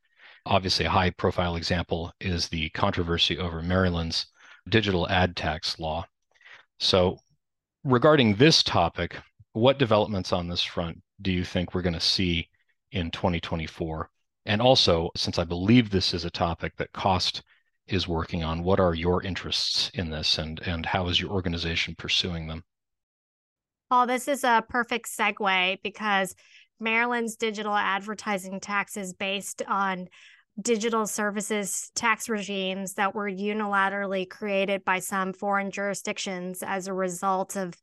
Obviously, 0.46 0.84
a 0.84 0.90
high 0.90 1.10
profile 1.10 1.56
example 1.56 2.12
is 2.20 2.48
the 2.48 2.68
controversy 2.70 3.38
over 3.38 3.62
Maryland's 3.62 4.26
digital 4.68 5.08
ad 5.08 5.36
tax 5.36 5.78
law. 5.78 6.06
So, 6.78 7.18
regarding 7.82 8.36
this 8.36 8.62
topic, 8.62 9.16
what 9.52 9.78
developments 9.78 10.32
on 10.32 10.48
this 10.48 10.62
front 10.62 11.02
do 11.22 11.32
you 11.32 11.44
think 11.44 11.74
we're 11.74 11.82
going 11.82 11.94
to 11.94 12.00
see 12.00 12.48
in 12.92 13.10
2024? 13.10 14.10
And 14.46 14.60
also, 14.60 15.10
since 15.16 15.38
I 15.38 15.44
believe 15.44 15.88
this 15.90 16.12
is 16.12 16.24
a 16.24 16.30
topic 16.30 16.76
that 16.76 16.92
COST 16.92 17.42
is 17.86 18.08
working 18.08 18.42
on, 18.42 18.62
what 18.62 18.80
are 18.80 18.94
your 18.94 19.22
interests 19.22 19.90
in 19.94 20.10
this 20.10 20.38
and, 20.38 20.60
and 20.66 20.84
how 20.84 21.08
is 21.08 21.20
your 21.20 21.30
organization 21.30 21.94
pursuing 21.96 22.46
them? 22.46 22.64
Paul, 23.90 24.06
this 24.06 24.28
is 24.28 24.44
a 24.44 24.64
perfect 24.68 25.08
segue 25.08 25.78
because 25.82 26.34
Maryland's 26.80 27.36
digital 27.36 27.74
advertising 27.74 28.60
tax 28.60 28.96
is 28.96 29.12
based 29.12 29.62
on 29.68 30.08
digital 30.60 31.06
services 31.06 31.90
tax 31.94 32.28
regimes 32.28 32.94
that 32.94 33.14
were 33.14 33.30
unilaterally 33.30 34.28
created 34.28 34.84
by 34.84 35.00
some 35.00 35.32
foreign 35.32 35.70
jurisdictions 35.70 36.62
as 36.62 36.86
a 36.86 36.94
result 36.94 37.56
of 37.56 37.74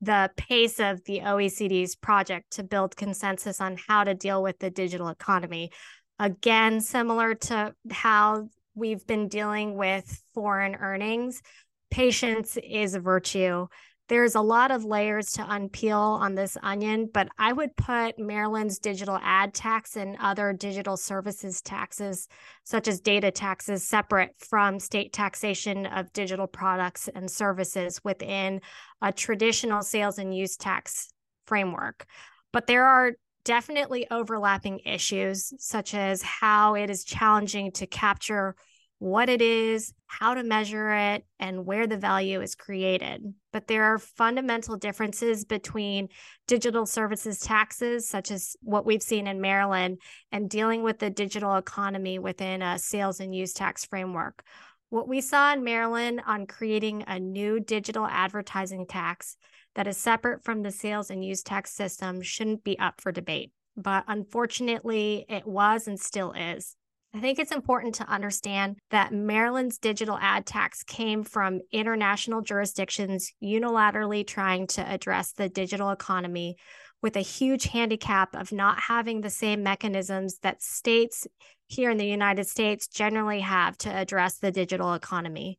the 0.00 0.30
pace 0.36 0.78
of 0.78 1.02
the 1.04 1.20
OECD's 1.20 1.94
project 1.96 2.52
to 2.52 2.62
build 2.62 2.96
consensus 2.96 3.60
on 3.60 3.78
how 3.86 4.04
to 4.04 4.14
deal 4.14 4.42
with 4.42 4.58
the 4.58 4.70
digital 4.70 5.08
economy. 5.08 5.70
Again, 6.18 6.80
similar 6.80 7.34
to 7.34 7.74
how 7.90 8.48
we've 8.74 9.06
been 9.06 9.28
dealing 9.28 9.76
with 9.76 10.22
foreign 10.34 10.74
earnings, 10.74 11.42
patience 11.90 12.58
is 12.62 12.94
a 12.94 13.00
virtue 13.00 13.66
there's 14.08 14.34
a 14.36 14.40
lot 14.40 14.70
of 14.70 14.84
layers 14.84 15.32
to 15.32 15.42
unpeel 15.42 15.98
on 15.98 16.34
this 16.34 16.56
onion, 16.62 17.10
but 17.12 17.28
I 17.38 17.52
would 17.52 17.74
put 17.76 18.18
Maryland's 18.18 18.78
digital 18.78 19.18
ad 19.22 19.52
tax 19.52 19.96
and 19.96 20.16
other 20.20 20.52
digital 20.52 20.96
services 20.96 21.60
taxes, 21.60 22.28
such 22.64 22.86
as 22.86 23.00
data 23.00 23.30
taxes, 23.30 23.86
separate 23.86 24.34
from 24.38 24.78
state 24.78 25.12
taxation 25.12 25.86
of 25.86 26.12
digital 26.12 26.46
products 26.46 27.08
and 27.14 27.30
services 27.30 28.00
within 28.04 28.60
a 29.02 29.12
traditional 29.12 29.82
sales 29.82 30.18
and 30.18 30.36
use 30.36 30.56
tax 30.56 31.12
framework. 31.46 32.06
But 32.52 32.68
there 32.68 32.86
are 32.86 33.12
definitely 33.44 34.06
overlapping 34.10 34.80
issues, 34.84 35.52
such 35.58 35.94
as 35.94 36.22
how 36.22 36.74
it 36.74 36.90
is 36.90 37.04
challenging 37.04 37.72
to 37.72 37.86
capture 37.86 38.54
what 38.98 39.28
it 39.28 39.42
is, 39.42 39.92
how 40.06 40.34
to 40.34 40.42
measure 40.42 40.92
it, 40.92 41.24
and 41.38 41.66
where 41.66 41.86
the 41.86 41.98
value 41.98 42.40
is 42.40 42.54
created. 42.54 43.34
But 43.52 43.66
there 43.66 43.84
are 43.84 43.98
fundamental 43.98 44.76
differences 44.76 45.44
between 45.44 46.08
digital 46.46 46.86
services 46.86 47.40
taxes, 47.40 48.08
such 48.08 48.30
as 48.30 48.56
what 48.62 48.86
we've 48.86 49.02
seen 49.02 49.26
in 49.26 49.40
Maryland, 49.40 49.98
and 50.32 50.48
dealing 50.48 50.82
with 50.82 50.98
the 50.98 51.10
digital 51.10 51.56
economy 51.56 52.18
within 52.18 52.62
a 52.62 52.78
sales 52.78 53.20
and 53.20 53.34
use 53.34 53.52
tax 53.52 53.84
framework. 53.84 54.42
What 54.88 55.08
we 55.08 55.20
saw 55.20 55.52
in 55.52 55.64
Maryland 55.64 56.22
on 56.26 56.46
creating 56.46 57.04
a 57.06 57.18
new 57.18 57.60
digital 57.60 58.06
advertising 58.06 58.86
tax 58.86 59.36
that 59.74 59.86
is 59.86 59.96
separate 59.98 60.42
from 60.42 60.62
the 60.62 60.70
sales 60.70 61.10
and 61.10 61.24
use 61.24 61.42
tax 61.42 61.72
system 61.72 62.22
shouldn't 62.22 62.64
be 62.64 62.78
up 62.78 63.00
for 63.00 63.12
debate. 63.12 63.52
But 63.76 64.04
unfortunately, 64.08 65.26
it 65.28 65.46
was 65.46 65.86
and 65.86 66.00
still 66.00 66.32
is. 66.32 66.76
I 67.16 67.20
think 67.20 67.38
it's 67.38 67.52
important 67.52 67.94
to 67.94 68.08
understand 68.10 68.76
that 68.90 69.10
Maryland's 69.10 69.78
digital 69.78 70.18
ad 70.20 70.44
tax 70.44 70.82
came 70.82 71.24
from 71.24 71.62
international 71.72 72.42
jurisdictions 72.42 73.32
unilaterally 73.42 74.26
trying 74.26 74.66
to 74.68 74.86
address 74.86 75.32
the 75.32 75.48
digital 75.48 75.92
economy 75.92 76.56
with 77.00 77.16
a 77.16 77.20
huge 77.20 77.64
handicap 77.64 78.34
of 78.34 78.52
not 78.52 78.80
having 78.80 79.22
the 79.22 79.30
same 79.30 79.62
mechanisms 79.62 80.40
that 80.42 80.60
states 80.62 81.26
here 81.68 81.88
in 81.90 81.96
the 81.96 82.06
United 82.06 82.48
States 82.48 82.86
generally 82.86 83.40
have 83.40 83.78
to 83.78 83.88
address 83.88 84.36
the 84.36 84.52
digital 84.52 84.92
economy. 84.92 85.58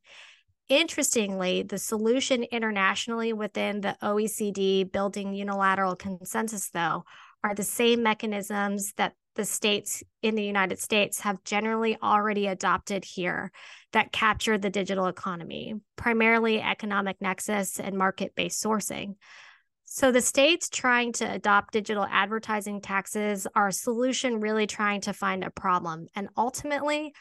Interestingly, 0.68 1.64
the 1.64 1.78
solution 1.78 2.44
internationally 2.44 3.32
within 3.32 3.80
the 3.80 3.96
OECD 4.00 4.92
building 4.92 5.34
unilateral 5.34 5.96
consensus, 5.96 6.70
though, 6.70 7.04
are 7.42 7.54
the 7.56 7.64
same 7.64 8.04
mechanisms 8.04 8.92
that 8.96 9.14
the 9.38 9.44
states 9.44 10.02
in 10.20 10.34
the 10.34 10.42
United 10.42 10.80
States 10.80 11.20
have 11.20 11.44
generally 11.44 11.96
already 12.02 12.48
adopted 12.48 13.04
here 13.04 13.52
that 13.92 14.10
capture 14.10 14.58
the 14.58 14.68
digital 14.68 15.06
economy, 15.06 15.76
primarily 15.94 16.60
economic 16.60 17.16
nexus 17.20 17.78
and 17.78 17.96
market 17.96 18.34
based 18.34 18.60
sourcing. 18.62 19.14
So 19.84 20.10
the 20.10 20.20
states 20.20 20.68
trying 20.68 21.12
to 21.12 21.32
adopt 21.32 21.72
digital 21.72 22.04
advertising 22.10 22.80
taxes 22.80 23.46
are 23.54 23.68
a 23.68 23.72
solution 23.72 24.40
really 24.40 24.66
trying 24.66 25.02
to 25.02 25.12
find 25.12 25.44
a 25.44 25.50
problem. 25.50 26.08
And 26.16 26.28
ultimately, 26.36 27.14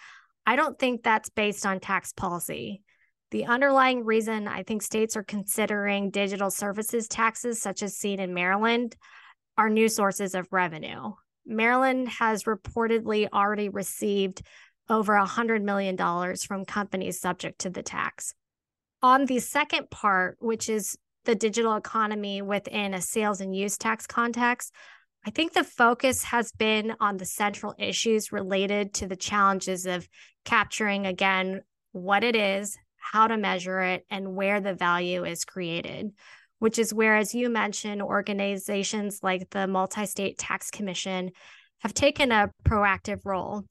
I 0.44 0.56
don't 0.56 0.80
think 0.80 1.04
that's 1.04 1.30
based 1.30 1.68
on 1.68 1.80
tax 1.80 2.14
policy. 2.14 2.82
The 3.30 3.46
underlying 3.46 4.04
reason 4.04 4.48
I 4.48 4.64
think 4.64 4.82
states 4.82 5.16
are 5.16 5.24
considering 5.24 6.10
digital 6.10 6.50
services 6.50 7.08
taxes, 7.08 7.62
such 7.62 7.84
as 7.84 7.96
seen 7.96 8.20
in 8.20 8.34
Maryland, 8.34 8.96
are 9.56 9.70
new 9.70 9.88
sources 9.88 10.34
of 10.34 10.48
revenue. 10.52 11.12
Maryland 11.48 12.10
has 12.10 12.44
reportedly 12.44 13.28
already 13.32 13.70
received 13.70 14.42
over 14.90 15.14
$100 15.14 15.64
million 15.64 15.98
from 16.38 16.66
companies 16.66 17.20
subject 17.20 17.60
to 17.60 17.70
the 17.70 17.84
tax. 17.84 18.34
On 19.02 19.26
the 19.26 19.40
second 19.40 19.90
part, 19.90 20.38
which 20.40 20.70
is 20.70 20.98
the 21.26 21.36
digital 21.36 21.76
economy 21.76 22.42
within 22.42 22.94
a 22.94 23.02
sales 23.02 23.42
and 23.42 23.56
use 23.56 23.78
tax 23.78 24.08
context, 24.08 24.74
I 25.26 25.30
think 25.30 25.54
the 25.54 25.64
focus 25.64 26.24
has 26.24 26.52
been 26.52 26.94
on 27.00 27.18
the 27.18 27.26
central 27.26 27.76
issues 27.78 28.32
related 28.32 28.94
to 28.96 29.08
the 29.08 29.16
challenges 29.16 29.86
of 29.86 30.08
capturing, 30.46 31.06
again, 31.06 31.64
what 31.92 32.24
it 32.24 32.36
is, 32.36 32.78
how 32.96 33.28
to 33.28 33.36
measure 33.36 33.82
it, 33.82 34.06
and 34.10 34.36
where 34.36 34.62
the 34.62 34.74
value 34.74 35.26
is 35.26 35.44
created 35.44 36.12
which 36.60 36.80
is 36.80 36.94
where, 36.94 37.16
as 37.16 37.36
you 37.36 37.50
mentioned, 37.50 38.02
organizations 38.02 39.20
like 39.22 39.50
the 39.52 39.68
Multi 39.68 40.06
State 40.06 40.38
Tax 40.38 40.72
Commission 40.72 41.32
have 41.80 41.94
taken 41.94 42.32
a 42.32 42.52
proactive 42.66 43.26
role. 43.26 43.66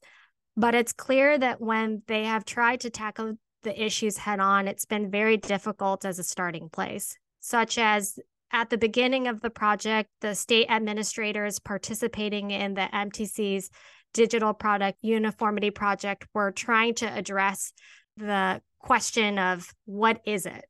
But 0.57 0.75
it's 0.75 0.93
clear 0.93 1.37
that 1.39 1.61
when 1.61 2.03
they 2.07 2.25
have 2.25 2.45
tried 2.45 2.81
to 2.81 2.91
tackle 2.91 3.35
the 3.63 3.85
issues 3.85 4.17
head 4.17 4.41
on, 4.41 4.69
it's 4.69 4.87
been 4.87 5.11
very 5.11 5.37
difficult 5.37 6.05
as 6.05 6.19
a 6.19 6.25
starting 6.25 6.69
place, 6.71 7.17
such 7.41 7.79
as 7.79 8.19
at 8.53 8.71
the 8.71 8.79
beginning 8.79 9.27
of 9.27 9.41
the 9.41 9.51
project, 9.51 10.09
the 10.21 10.35
state 10.35 10.71
administrators 10.71 11.59
participating 11.59 12.53
in 12.53 12.75
the 12.75 12.89
MTC's 12.93 13.71
digital 14.15 14.55
product 14.55 14.99
uniformity 15.03 15.71
project 15.71 16.27
were 16.33 16.53
trying 16.53 16.95
to 16.95 17.07
address 17.07 17.73
the 18.17 18.63
question 18.79 19.39
of 19.39 19.75
what 19.85 20.21
is 20.25 20.47
it? 20.47 20.65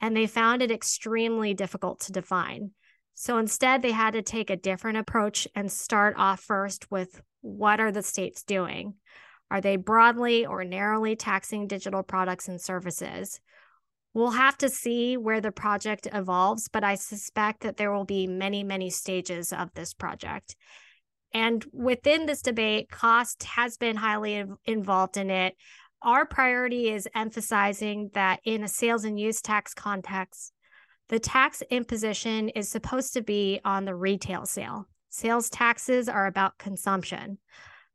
And 0.00 0.16
they 0.16 0.26
found 0.26 0.62
it 0.62 0.70
extremely 0.70 1.54
difficult 1.54 2.00
to 2.00 2.12
define. 2.12 2.70
So 3.14 3.38
instead, 3.38 3.82
they 3.82 3.92
had 3.92 4.14
to 4.14 4.22
take 4.22 4.48
a 4.48 4.56
different 4.56 4.98
approach 4.98 5.46
and 5.54 5.70
start 5.70 6.14
off 6.16 6.40
first 6.40 6.90
with 6.90 7.20
what 7.42 7.80
are 7.80 7.92
the 7.92 8.02
states 8.02 8.42
doing? 8.42 8.94
Are 9.50 9.60
they 9.60 9.76
broadly 9.76 10.46
or 10.46 10.64
narrowly 10.64 11.16
taxing 11.16 11.66
digital 11.66 12.02
products 12.02 12.48
and 12.48 12.60
services? 12.60 13.40
We'll 14.14 14.30
have 14.30 14.56
to 14.58 14.68
see 14.68 15.16
where 15.16 15.40
the 15.40 15.52
project 15.52 16.08
evolves, 16.12 16.68
but 16.68 16.82
I 16.82 16.94
suspect 16.94 17.60
that 17.60 17.76
there 17.76 17.92
will 17.92 18.04
be 18.04 18.26
many, 18.26 18.64
many 18.64 18.90
stages 18.90 19.52
of 19.52 19.72
this 19.74 19.92
project. 19.92 20.56
And 21.32 21.64
within 21.72 22.26
this 22.26 22.42
debate, 22.42 22.90
COST 22.90 23.44
has 23.44 23.76
been 23.76 23.96
highly 23.96 24.44
involved 24.64 25.16
in 25.16 25.30
it 25.30 25.54
our 26.02 26.24
priority 26.24 26.88
is 26.90 27.08
emphasizing 27.14 28.10
that 28.14 28.40
in 28.44 28.62
a 28.62 28.68
sales 28.68 29.04
and 29.04 29.18
use 29.18 29.42
tax 29.42 29.74
context, 29.74 30.52
the 31.08 31.18
tax 31.18 31.62
imposition 31.70 32.48
is 32.50 32.68
supposed 32.68 33.12
to 33.14 33.22
be 33.22 33.60
on 33.64 33.84
the 33.84 33.94
retail 33.94 34.46
sale. 34.46 34.86
Sales 35.08 35.50
taxes 35.50 36.08
are 36.08 36.26
about 36.26 36.58
consumption. 36.58 37.38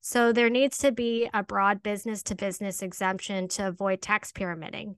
So 0.02 0.32
there 0.32 0.50
needs 0.50 0.78
to 0.80 0.92
be 0.92 1.30
a 1.34 1.42
broad 1.42 1.82
business 1.82 2.22
to 2.24 2.36
business 2.36 2.84
exemption 2.84 3.48
to 3.50 3.70
avoid 3.70 4.02
tax 4.02 4.32
pyramiding. 4.32 4.98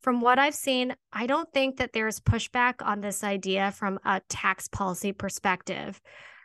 From 0.00 0.20
what 0.20 0.38
I've 0.38 0.54
seen, 0.54 0.94
I 1.12 1.26
don't 1.26 1.52
think 1.52 1.78
that 1.78 1.92
there's 1.92 2.20
pushback 2.20 2.74
on 2.80 3.00
this 3.00 3.24
idea 3.24 3.72
from 3.72 3.98
a 4.04 4.22
tax 4.28 4.68
policy 4.68 5.12
perspective. 5.12 6.00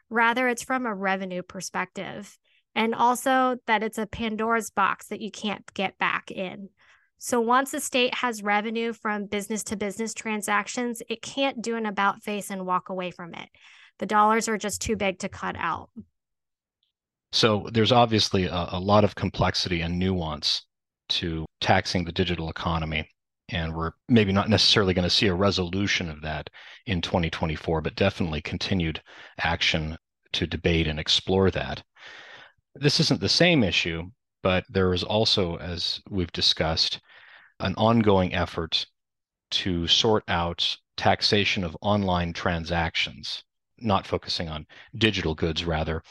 Rather, 0.10 0.48
it's 0.48 0.64
from 0.64 0.86
a 0.86 0.94
revenue 0.94 1.44
perspective 1.44 2.38
and 2.76 2.96
also 2.96 3.58
that 3.68 3.84
it's 3.84 3.98
a 3.98 4.06
Pandora's 4.06 4.70
box 4.70 5.08
that 5.08 5.22
you 5.22 5.32
can't 5.32 5.74
get 5.74 5.98
back 5.98 6.32
in. 6.32 6.70
So 7.18 7.40
once 7.40 7.74
a 7.74 7.80
state 7.80 8.14
has 8.16 8.44
revenue 8.44 8.92
from 8.92 9.28
business 9.28 9.64
to 9.66 9.78
business 9.78 10.14
transactions, 10.14 11.02
it 11.08 11.22
can't 11.22 11.62
do 11.62 11.78
an 11.78 11.86
about 11.86 12.22
face 12.22 12.50
and 12.50 12.66
walk 12.66 12.90
away 12.90 13.12
from 13.12 13.34
it. 13.34 13.48
The 14.00 14.06
dollars 14.06 14.50
are 14.50 14.58
just 14.58 14.82
too 14.82 14.98
big 14.98 15.20
to 15.20 15.30
cut 15.30 15.56
out. 15.58 15.90
So 17.32 17.70
there's 17.72 17.92
obviously 17.92 18.46
a, 18.46 18.68
a 18.72 18.80
lot 18.80 19.04
of 19.04 19.16
complexity 19.16 19.82
and 19.82 19.98
nuance 19.98 20.66
to 21.10 21.46
taxing 21.62 22.04
the 22.04 22.12
digital 22.12 22.50
economy. 22.50 23.08
And 23.50 23.74
we're 23.74 23.92
maybe 24.10 24.32
not 24.32 24.50
necessarily 24.50 24.94
going 24.94 25.04
to 25.04 25.10
see 25.10 25.28
a 25.28 25.34
resolution 25.34 26.10
of 26.10 26.22
that 26.22 26.50
in 26.86 27.02
2024, 27.02 27.82
but 27.82 27.96
definitely 27.96 28.42
continued 28.42 29.02
action 29.40 29.98
to 30.34 30.48
debate 30.48 30.88
and 30.88 31.00
explore 31.00 31.52
that. 31.52 31.84
This 32.76 33.00
isn't 33.00 33.22
the 33.22 33.30
same 33.30 33.64
issue, 33.64 34.12
but 34.42 34.66
there 34.68 34.94
is 34.94 35.04
also, 35.04 35.58
as 35.58 36.02
we've 36.10 36.32
discussed, 36.32 37.00
an 37.60 37.76
ongoing 37.76 38.34
effort 38.34 38.88
to 39.52 39.88
sort 39.88 40.24
out 40.28 40.78
taxation 40.98 41.64
of 41.64 41.78
online 41.82 42.34
transactions, 42.34 43.44
not 43.78 44.08
focusing 44.08 44.50
on 44.50 44.66
digital 44.96 45.36
goods 45.36 45.66
rather, 45.66 46.02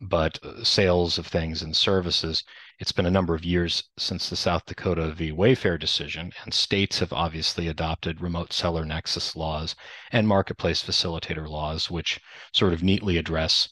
but 0.00 0.38
uh, 0.44 0.62
sales 0.62 1.16
of 1.16 1.26
things 1.26 1.62
and 1.62 1.74
services. 1.74 2.44
It's 2.78 2.92
been 2.92 3.06
a 3.06 3.10
number 3.10 3.34
of 3.34 3.44
years 3.44 3.82
since 3.98 4.28
the 4.28 4.36
South 4.36 4.66
Dakota 4.66 5.12
v. 5.12 5.32
Wayfair 5.32 5.80
decision, 5.80 6.32
and 6.44 6.52
states 6.52 6.98
have 6.98 7.14
obviously 7.14 7.66
adopted 7.66 8.20
remote 8.20 8.52
seller 8.52 8.84
nexus 8.84 9.36
laws 9.36 9.74
and 10.12 10.28
marketplace 10.28 10.82
facilitator 10.82 11.48
laws, 11.48 11.90
which 11.90 12.20
sort 12.52 12.74
of 12.74 12.82
neatly 12.82 13.16
address 13.16 13.70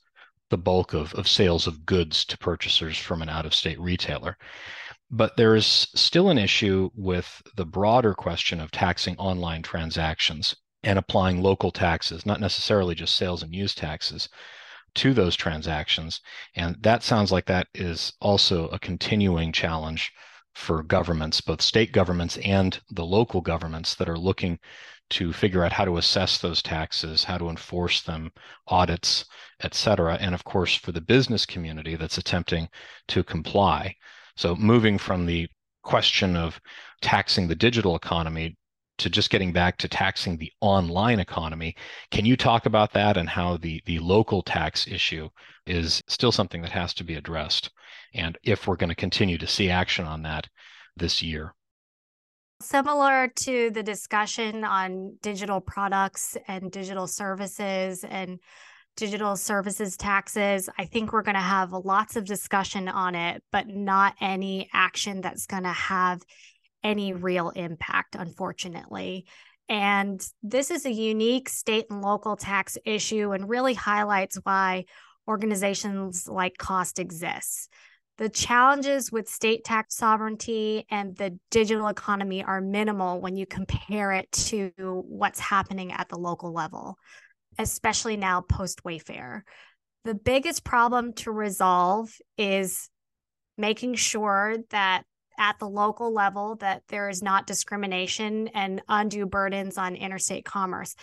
the 0.50 0.58
bulk 0.58 0.94
of, 0.94 1.14
of 1.14 1.28
sales 1.28 1.66
of 1.66 1.84
goods 1.86 2.24
to 2.26 2.38
purchasers 2.38 2.98
from 2.98 3.22
an 3.22 3.28
out 3.28 3.46
of 3.46 3.54
state 3.54 3.78
retailer. 3.80 4.36
But 5.10 5.36
there 5.36 5.54
is 5.54 5.66
still 5.66 6.28
an 6.28 6.38
issue 6.38 6.90
with 6.94 7.42
the 7.56 7.64
broader 7.64 8.14
question 8.14 8.60
of 8.60 8.70
taxing 8.70 9.16
online 9.16 9.62
transactions 9.62 10.54
and 10.82 10.98
applying 10.98 11.42
local 11.42 11.70
taxes, 11.70 12.26
not 12.26 12.40
necessarily 12.40 12.94
just 12.94 13.16
sales 13.16 13.42
and 13.42 13.54
use 13.54 13.74
taxes, 13.74 14.28
to 14.94 15.14
those 15.14 15.36
transactions. 15.36 16.20
And 16.54 16.76
that 16.80 17.02
sounds 17.02 17.32
like 17.32 17.46
that 17.46 17.68
is 17.74 18.12
also 18.20 18.68
a 18.68 18.78
continuing 18.78 19.52
challenge 19.52 20.12
for 20.54 20.82
governments, 20.82 21.40
both 21.40 21.62
state 21.62 21.92
governments 21.92 22.36
and 22.38 22.80
the 22.90 23.04
local 23.04 23.40
governments 23.40 23.94
that 23.94 24.08
are 24.08 24.18
looking 24.18 24.58
to 25.10 25.32
figure 25.32 25.64
out 25.64 25.72
how 25.72 25.84
to 25.84 25.96
assess 25.96 26.38
those 26.38 26.62
taxes, 26.62 27.24
how 27.24 27.38
to 27.38 27.48
enforce 27.48 28.02
them, 28.02 28.30
audits, 28.66 29.24
et 29.60 29.74
cetera. 29.74 30.14
And 30.20 30.34
of 30.34 30.44
course, 30.44 30.74
for 30.74 30.92
the 30.92 31.00
business 31.00 31.46
community 31.46 31.96
that's 31.96 32.18
attempting 32.18 32.68
to 33.08 33.24
comply. 33.24 33.94
So 34.36 34.54
moving 34.54 34.98
from 34.98 35.26
the 35.26 35.48
question 35.82 36.36
of 36.36 36.60
taxing 37.00 37.48
the 37.48 37.54
digital 37.54 37.96
economy 37.96 38.56
to 38.98 39.08
just 39.08 39.30
getting 39.30 39.52
back 39.52 39.78
to 39.78 39.88
taxing 39.88 40.36
the 40.36 40.52
online 40.60 41.20
economy. 41.20 41.74
Can 42.10 42.26
you 42.26 42.36
talk 42.36 42.66
about 42.66 42.92
that 42.92 43.16
and 43.16 43.28
how 43.28 43.56
the, 43.56 43.80
the 43.86 44.00
local 44.00 44.42
tax 44.42 44.86
issue 44.88 45.28
is 45.66 46.02
still 46.08 46.32
something 46.32 46.60
that 46.62 46.72
has 46.72 46.92
to 46.94 47.04
be 47.04 47.14
addressed? 47.14 47.70
And 48.14 48.36
if 48.42 48.66
we're 48.66 48.76
going 48.76 48.88
to 48.88 48.96
continue 48.96 49.38
to 49.38 49.46
see 49.46 49.70
action 49.70 50.04
on 50.04 50.22
that 50.22 50.48
this 50.96 51.22
year? 51.22 51.54
Similar 52.60 53.28
to 53.28 53.70
the 53.70 53.84
discussion 53.84 54.64
on 54.64 55.16
digital 55.22 55.60
products 55.60 56.36
and 56.48 56.72
digital 56.72 57.06
services 57.06 58.02
and 58.02 58.40
digital 58.96 59.36
services 59.36 59.96
taxes, 59.96 60.68
I 60.76 60.86
think 60.86 61.12
we're 61.12 61.22
going 61.22 61.36
to 61.36 61.40
have 61.40 61.72
lots 61.72 62.16
of 62.16 62.24
discussion 62.24 62.88
on 62.88 63.14
it, 63.14 63.44
but 63.52 63.68
not 63.68 64.14
any 64.20 64.68
action 64.74 65.20
that's 65.20 65.46
going 65.46 65.62
to 65.62 65.68
have 65.68 66.20
any 66.82 67.12
real 67.12 67.50
impact, 67.50 68.16
unfortunately. 68.18 69.26
And 69.68 70.20
this 70.42 70.72
is 70.72 70.84
a 70.84 70.92
unique 70.92 71.48
state 71.48 71.86
and 71.90 72.02
local 72.02 72.34
tax 72.34 72.76
issue 72.84 73.30
and 73.30 73.48
really 73.48 73.74
highlights 73.74 74.36
why 74.42 74.86
organizations 75.28 76.26
like 76.26 76.58
COST 76.58 76.98
exists. 76.98 77.68
The 78.18 78.28
challenges 78.28 79.12
with 79.12 79.28
state 79.28 79.62
tax 79.64 79.94
sovereignty 79.94 80.86
and 80.90 81.16
the 81.16 81.38
digital 81.52 81.86
economy 81.86 82.42
are 82.42 82.60
minimal 82.60 83.20
when 83.20 83.36
you 83.36 83.46
compare 83.46 84.10
it 84.12 84.30
to 84.32 84.72
what's 84.76 85.38
happening 85.38 85.92
at 85.92 86.08
the 86.08 86.18
local 86.18 86.52
level, 86.52 86.98
especially 87.60 88.16
now 88.16 88.40
post 88.40 88.82
Wayfair. 88.82 89.42
The 90.04 90.16
biggest 90.16 90.64
problem 90.64 91.12
to 91.14 91.30
resolve 91.30 92.10
is 92.36 92.90
making 93.56 93.94
sure 93.94 94.56
that 94.70 95.04
at 95.38 95.60
the 95.60 95.68
local 95.68 96.12
level 96.12 96.56
that 96.56 96.82
there 96.88 97.08
is 97.08 97.22
not 97.22 97.46
discrimination 97.46 98.48
and 98.48 98.82
undue 98.88 99.26
burdens 99.26 99.78
on 99.78 99.94
interstate 99.94 100.44
commerce 100.44 100.96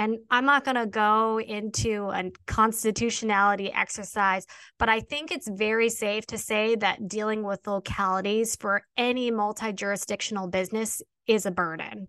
And 0.00 0.20
I'm 0.30 0.46
not 0.46 0.64
going 0.64 0.76
to 0.76 0.86
go 0.86 1.38
into 1.38 2.08
a 2.08 2.32
constitutionality 2.46 3.70
exercise, 3.70 4.46
but 4.78 4.88
I 4.88 5.00
think 5.00 5.30
it's 5.30 5.46
very 5.46 5.90
safe 5.90 6.24
to 6.28 6.38
say 6.38 6.74
that 6.76 7.06
dealing 7.06 7.42
with 7.42 7.66
localities 7.66 8.56
for 8.56 8.82
any 8.96 9.30
multi 9.30 9.74
jurisdictional 9.74 10.48
business 10.48 11.02
is 11.26 11.44
a 11.44 11.50
burden. 11.50 12.08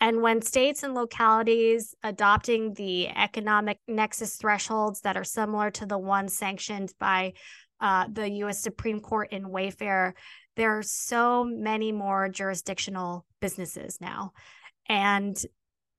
And 0.00 0.22
when 0.22 0.42
states 0.42 0.84
and 0.84 0.94
localities 0.94 1.96
adopting 2.04 2.72
the 2.74 3.08
economic 3.08 3.80
nexus 3.88 4.36
thresholds 4.36 5.00
that 5.00 5.16
are 5.16 5.24
similar 5.24 5.72
to 5.72 5.86
the 5.86 5.98
ones 5.98 6.38
sanctioned 6.38 6.92
by 7.00 7.32
uh, 7.80 8.06
the 8.12 8.30
US 8.44 8.60
Supreme 8.60 9.00
Court 9.00 9.32
in 9.32 9.46
Wayfair, 9.46 10.12
there 10.54 10.78
are 10.78 10.84
so 10.84 11.42
many 11.42 11.90
more 11.90 12.28
jurisdictional 12.28 13.26
businesses 13.40 13.98
now. 14.00 14.34
And 14.88 15.36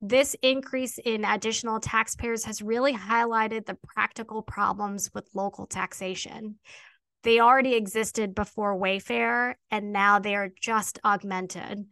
this 0.10 0.36
increase 0.42 1.00
in 1.00 1.26
additional 1.26 1.80
taxpayers 1.80 2.46
has 2.46 2.62
really 2.62 2.94
highlighted 2.94 3.66
the 3.66 3.78
practical 3.88 4.44
problems 4.44 5.10
with 5.14 5.30
local 5.34 5.66
taxation. 5.66 6.60
They 7.24 7.40
already 7.40 7.74
existed 7.74 8.36
before 8.36 8.78
Wayfair, 8.78 9.56
and 9.72 9.92
now 9.92 10.20
they 10.20 10.36
are 10.36 10.52
just 10.62 11.00
augmented. 11.04 11.86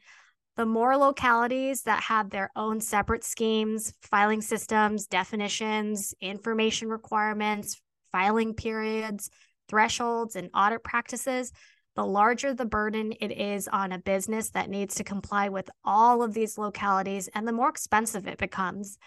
The 0.57 0.65
more 0.67 0.95
localities 0.95 1.83
that 1.83 2.03
have 2.03 2.29
their 2.29 2.51
own 2.55 2.81
separate 2.81 3.23
schemes, 3.23 3.93
filing 4.03 4.41
systems, 4.41 5.07
definitions, 5.07 6.13
information 6.21 6.89
requirements, 6.89 7.81
filing 8.11 8.53
periods, 8.53 9.31
thresholds, 9.67 10.35
and 10.35 10.51
audit 10.53 10.83
practices, 10.83 11.51
the 11.95 12.05
larger 12.05 12.53
the 12.53 12.65
burden 12.65 13.13
it 13.21 13.31
is 13.31 13.67
on 13.67 13.91
a 13.91 13.99
business 13.99 14.49
that 14.51 14.69
needs 14.69 14.95
to 14.95 15.03
comply 15.03 15.49
with 15.49 15.69
all 15.85 16.23
of 16.23 16.33
these 16.33 16.57
localities 16.57 17.27
and 17.29 17.47
the 17.47 17.51
more 17.51 17.69
expensive 17.69 18.27
it 18.27 18.37
becomes. 18.37 18.97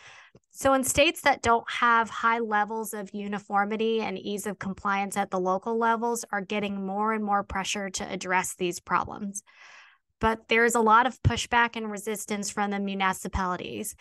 So, 0.51 0.72
in 0.75 0.85
states 0.85 1.22
that 1.22 1.42
don't 1.42 1.68
have 1.70 2.09
high 2.09 2.38
levels 2.38 2.94
of 2.94 3.11
uniformity 3.12 4.01
and 4.01 4.18
ease 4.18 4.46
of 4.46 4.59
compliance 4.59 5.16
at 5.16 5.31
the 5.31 5.40
local 5.40 5.79
levels, 5.79 6.25
are 6.31 6.40
getting 6.40 6.87
more 6.87 7.12
and 7.12 7.25
more 7.25 7.42
pressure 7.42 7.90
to 7.90 8.11
address 8.11 8.55
these 8.55 8.81
problems. 8.81 9.42
But 10.20 10.49
there's 10.49 10.75
a 10.75 10.81
lot 10.81 11.07
of 11.07 11.22
pushback 11.22 11.77
and 11.77 11.90
resistance 11.90 12.51
from 12.51 12.70
the 12.70 12.79
municipalities, 12.79 13.96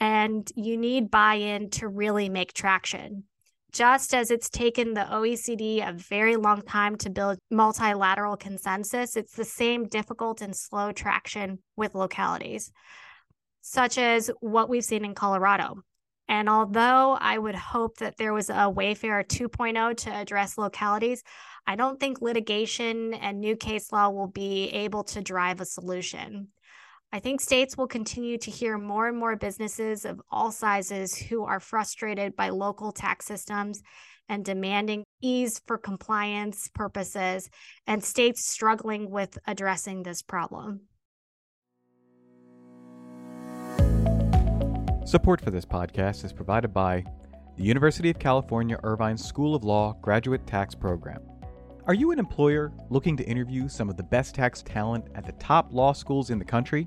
and 0.00 0.50
you 0.54 0.76
need 0.76 1.10
buy 1.10 1.34
in 1.34 1.70
to 1.70 1.88
really 1.88 2.28
make 2.28 2.52
traction 2.52 3.24
just 3.72 4.14
as 4.14 4.30
it's 4.30 4.48
taken 4.48 4.94
the 4.94 5.02
OECD 5.02 5.86
a 5.86 5.92
very 5.92 6.36
long 6.36 6.62
time 6.62 6.96
to 6.96 7.10
build 7.10 7.38
multilateral 7.50 8.36
consensus, 8.36 9.16
it's 9.16 9.34
the 9.34 9.44
same 9.44 9.88
difficult 9.88 10.40
and 10.40 10.56
slow 10.56 10.92
traction 10.92 11.58
with 11.76 11.94
localities, 11.94 12.72
such 13.60 13.98
as 13.98 14.30
what 14.40 14.68
we've 14.68 14.84
seen 14.84 15.04
in 15.04 15.14
Colorado. 15.14 15.82
And 16.28 16.48
although 16.48 17.16
I 17.18 17.38
would 17.38 17.54
hope 17.54 17.98
that 17.98 18.18
there 18.18 18.34
was 18.34 18.50
a 18.50 18.70
Wayfair 18.70 19.26
2.0 19.26 19.96
to 19.96 20.10
address 20.10 20.58
localities, 20.58 21.22
I 21.66 21.76
don't 21.76 21.98
think 21.98 22.20
litigation 22.20 23.14
and 23.14 23.40
new 23.40 23.56
case 23.56 23.92
law 23.92 24.10
will 24.10 24.28
be 24.28 24.68
able 24.68 25.04
to 25.04 25.22
drive 25.22 25.60
a 25.60 25.64
solution. 25.64 26.48
I 27.10 27.20
think 27.20 27.40
states 27.40 27.74
will 27.76 27.86
continue 27.86 28.36
to 28.36 28.50
hear 28.50 28.76
more 28.76 29.08
and 29.08 29.16
more 29.16 29.34
businesses 29.34 30.04
of 30.04 30.20
all 30.30 30.50
sizes 30.52 31.16
who 31.16 31.42
are 31.44 31.58
frustrated 31.58 32.36
by 32.36 32.50
local 32.50 32.92
tax 32.92 33.24
systems 33.24 33.82
and 34.28 34.44
demanding 34.44 35.04
ease 35.22 35.58
for 35.66 35.78
compliance 35.78 36.68
purposes, 36.74 37.48
and 37.86 38.04
states 38.04 38.44
struggling 38.44 39.10
with 39.10 39.38
addressing 39.46 40.02
this 40.02 40.20
problem. 40.20 40.82
Support 45.06 45.40
for 45.40 45.50
this 45.50 45.64
podcast 45.64 46.26
is 46.26 46.34
provided 46.34 46.74
by 46.74 47.06
the 47.56 47.62
University 47.64 48.10
of 48.10 48.18
California 48.18 48.78
Irvine 48.82 49.16
School 49.16 49.54
of 49.54 49.64
Law 49.64 49.94
Graduate 50.02 50.46
Tax 50.46 50.74
Program. 50.74 51.22
Are 51.88 51.94
you 51.94 52.10
an 52.10 52.18
employer 52.18 52.70
looking 52.90 53.16
to 53.16 53.24
interview 53.24 53.66
some 53.66 53.88
of 53.88 53.96
the 53.96 54.02
best 54.02 54.34
tax 54.34 54.60
talent 54.60 55.06
at 55.14 55.24
the 55.24 55.32
top 55.32 55.72
law 55.72 55.94
schools 55.94 56.28
in 56.28 56.38
the 56.38 56.44
country? 56.44 56.86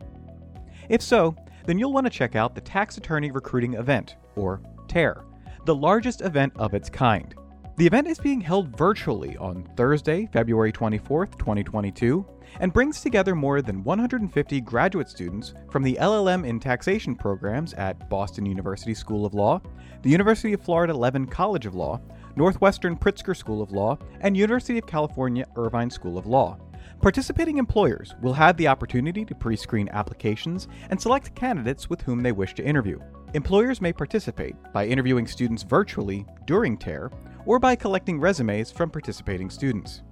If 0.90 1.02
so, 1.02 1.36
then 1.66 1.80
you'll 1.80 1.92
want 1.92 2.06
to 2.06 2.12
check 2.12 2.36
out 2.36 2.54
the 2.54 2.62
Tax 2.62 2.98
Attorney 2.98 3.32
Recruiting 3.32 3.74
Event, 3.74 4.18
or 4.36 4.62
TARE, 4.88 5.26
the 5.66 5.74
largest 5.74 6.22
event 6.22 6.54
of 6.56 6.76
its 6.76 6.88
kind. 6.88 7.34
The 7.78 7.88
event 7.88 8.10
is 8.10 8.20
being 8.20 8.42
held 8.42 8.78
virtually 8.78 9.36
on 9.38 9.68
Thursday, 9.76 10.30
February 10.32 10.72
24th, 10.72 11.36
2022, 11.40 12.24
and 12.60 12.72
brings 12.72 13.02
together 13.02 13.34
more 13.34 13.64
than 13.64 13.84
150 13.84 14.62
graduate 14.62 15.10
students 15.10 15.56
from 15.72 15.82
the 15.82 15.98
LLM 16.00 16.46
in 16.46 16.60
Taxation 16.60 17.16
programs 17.16 17.74
at 17.74 18.08
Boston 18.08 18.46
University 18.46 18.94
School 18.94 19.26
of 19.26 19.34
Law, 19.34 19.62
the 20.04 20.12
University 20.12 20.54
of 20.54 20.62
Florida 20.62 20.94
Levin 20.94 21.26
College 21.26 21.66
of 21.66 21.74
Law, 21.74 22.00
Northwestern 22.36 22.98
Pritzker 22.98 23.36
School 23.36 23.62
of 23.62 23.72
Law, 23.72 23.98
and 24.22 24.38
University 24.38 24.78
of 24.78 24.88
California 24.88 25.46
Irvine 25.56 25.90
School 25.90 26.18
of 26.18 26.26
Law. 26.26 26.58
Participating 27.02 27.58
employers 27.58 28.16
will 28.22 28.34
have 28.34 28.58
the 28.58 28.68
opportunity 28.68 29.26
to 29.26 29.34
pre 29.36 29.56
screen 29.56 29.90
applications 29.90 30.68
and 30.90 31.02
select 31.02 31.34
candidates 31.36 31.90
with 31.90 32.02
whom 32.02 32.22
they 32.22 32.32
wish 32.32 32.54
to 32.56 32.64
interview. 32.64 33.00
Employers 33.34 33.82
may 33.82 33.94
participate 33.94 34.56
by 34.74 34.86
interviewing 34.86 35.26
students 35.26 35.64
virtually 35.64 36.26
during 36.46 36.78
TARE 36.78 37.12
or 37.46 37.60
by 37.60 37.76
collecting 37.76 38.20
resumes 38.20 38.72
from 38.72 38.90
participating 38.90 39.50
students. 39.50 40.04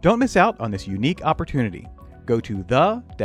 Don't 0.00 0.18
miss 0.18 0.36
out 0.36 0.60
on 0.60 0.70
this 0.70 0.86
unique 0.86 1.24
opportunity. 1.24 1.88
Go 2.26 2.40
to 2.40 2.62
the-tare.com 2.64 3.22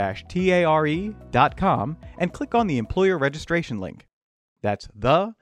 and 2.19 2.33
click 2.33 2.55
on 2.55 2.67
the 2.67 2.77
employer 2.77 3.17
registration 3.17 3.79
link. 3.79 4.07
That's 4.61 4.87
the-tare.com 4.95 5.35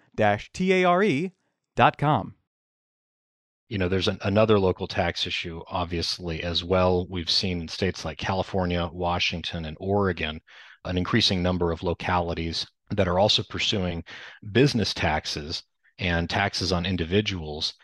you 3.72 3.78
know, 3.78 3.88
there's 3.88 4.10
an, 4.10 4.20
another 4.24 4.60
local 4.60 4.86
tax 4.86 5.26
issue, 5.26 5.62
obviously, 5.70 6.44
as 6.44 6.62
well. 6.62 7.08
We've 7.10 7.30
seen 7.30 7.62
in 7.62 7.68
states 7.70 8.04
like 8.04 8.18
California, 8.18 8.90
Washington, 8.92 9.64
and 9.64 9.78
Oregon 9.80 10.42
an 10.84 10.98
increasing 10.98 11.42
number 11.42 11.72
of 11.72 11.82
localities 11.82 12.68
that 12.90 13.08
are 13.08 13.18
also 13.18 13.44
pursuing 13.44 14.04
business 14.52 14.94
taxes 14.94 15.64
and 16.00 16.30
taxes 16.30 16.74
on 16.74 16.86
individuals 16.86 17.76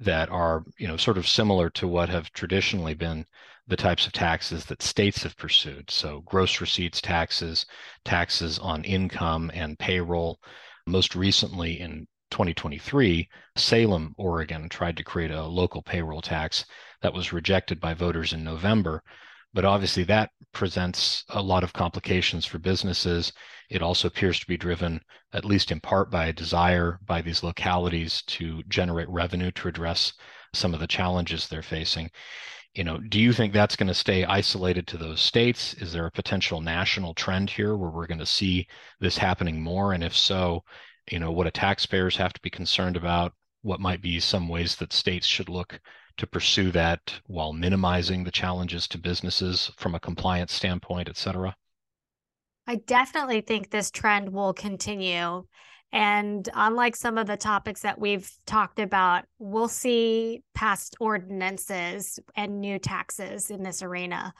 that 0.00 0.28
are, 0.30 0.64
you 0.78 0.88
know, 0.88 0.96
sort 0.96 1.16
of 1.16 1.28
similar 1.28 1.70
to 1.70 1.86
what 1.86 2.08
have 2.08 2.32
traditionally 2.32 2.94
been 2.94 3.24
the 3.68 3.76
types 3.76 4.04
of 4.04 4.12
taxes 4.12 4.64
that 4.64 4.82
states 4.82 5.22
have 5.22 5.36
pursued. 5.36 5.88
So, 5.92 6.22
gross 6.22 6.60
receipts 6.60 7.00
taxes, 7.00 7.66
taxes 8.04 8.58
on 8.58 8.82
income 8.82 9.52
and 9.54 9.78
payroll. 9.78 10.40
Most 10.88 11.14
recently, 11.14 11.78
in 11.78 12.08
2023, 12.36 13.26
Salem, 13.56 14.14
Oregon 14.18 14.68
tried 14.68 14.94
to 14.98 15.02
create 15.02 15.30
a 15.30 15.42
local 15.42 15.80
payroll 15.80 16.20
tax 16.20 16.66
that 17.00 17.14
was 17.14 17.32
rejected 17.32 17.80
by 17.80 17.94
voters 17.94 18.34
in 18.34 18.44
November. 18.44 19.02
But 19.54 19.64
obviously, 19.64 20.02
that 20.04 20.32
presents 20.52 21.24
a 21.30 21.40
lot 21.40 21.64
of 21.64 21.72
complications 21.72 22.44
for 22.44 22.58
businesses. 22.58 23.32
It 23.70 23.80
also 23.80 24.08
appears 24.08 24.38
to 24.38 24.46
be 24.46 24.58
driven, 24.58 25.00
at 25.32 25.46
least 25.46 25.72
in 25.72 25.80
part, 25.80 26.10
by 26.10 26.26
a 26.26 26.32
desire 26.34 26.98
by 27.06 27.22
these 27.22 27.42
localities 27.42 28.20
to 28.26 28.62
generate 28.68 29.08
revenue 29.08 29.50
to 29.52 29.68
address 29.68 30.12
some 30.52 30.74
of 30.74 30.80
the 30.80 30.86
challenges 30.86 31.48
they're 31.48 31.62
facing. 31.62 32.10
You 32.74 32.84
know, 32.84 32.98
do 32.98 33.18
you 33.18 33.32
think 33.32 33.54
that's 33.54 33.76
going 33.76 33.88
to 33.88 33.94
stay 33.94 34.26
isolated 34.26 34.86
to 34.88 34.98
those 34.98 35.22
states? 35.22 35.72
Is 35.72 35.90
there 35.90 36.04
a 36.04 36.10
potential 36.10 36.60
national 36.60 37.14
trend 37.14 37.48
here 37.48 37.74
where 37.78 37.88
we're 37.88 38.06
going 38.06 38.18
to 38.18 38.26
see 38.26 38.66
this 39.00 39.16
happening 39.16 39.62
more? 39.62 39.94
And 39.94 40.04
if 40.04 40.14
so, 40.14 40.64
you 41.10 41.18
know 41.18 41.30
what 41.30 41.44
do 41.44 41.50
taxpayers 41.50 42.16
have 42.16 42.32
to 42.32 42.40
be 42.40 42.50
concerned 42.50 42.96
about 42.96 43.32
what 43.62 43.80
might 43.80 44.00
be 44.00 44.20
some 44.20 44.48
ways 44.48 44.76
that 44.76 44.92
states 44.92 45.26
should 45.26 45.48
look 45.48 45.80
to 46.16 46.26
pursue 46.26 46.70
that 46.70 47.20
while 47.26 47.52
minimizing 47.52 48.24
the 48.24 48.30
challenges 48.30 48.88
to 48.88 48.98
businesses 48.98 49.70
from 49.76 49.94
a 49.94 50.00
compliance 50.00 50.52
standpoint 50.52 51.08
et 51.08 51.16
cetera 51.16 51.54
i 52.66 52.76
definitely 52.76 53.40
think 53.40 53.70
this 53.70 53.90
trend 53.90 54.32
will 54.32 54.52
continue 54.52 55.44
and 55.92 56.48
unlike 56.54 56.96
some 56.96 57.16
of 57.16 57.26
the 57.26 57.36
topics 57.36 57.80
that 57.82 57.98
we've 57.98 58.30
talked 58.44 58.78
about, 58.80 59.24
we'll 59.38 59.68
see 59.68 60.42
past 60.54 60.96
ordinances 61.00 62.18
and 62.34 62.60
new 62.60 62.78
taxes 62.78 63.50
in 63.50 63.62
this 63.62 63.82
arena. 63.82 64.34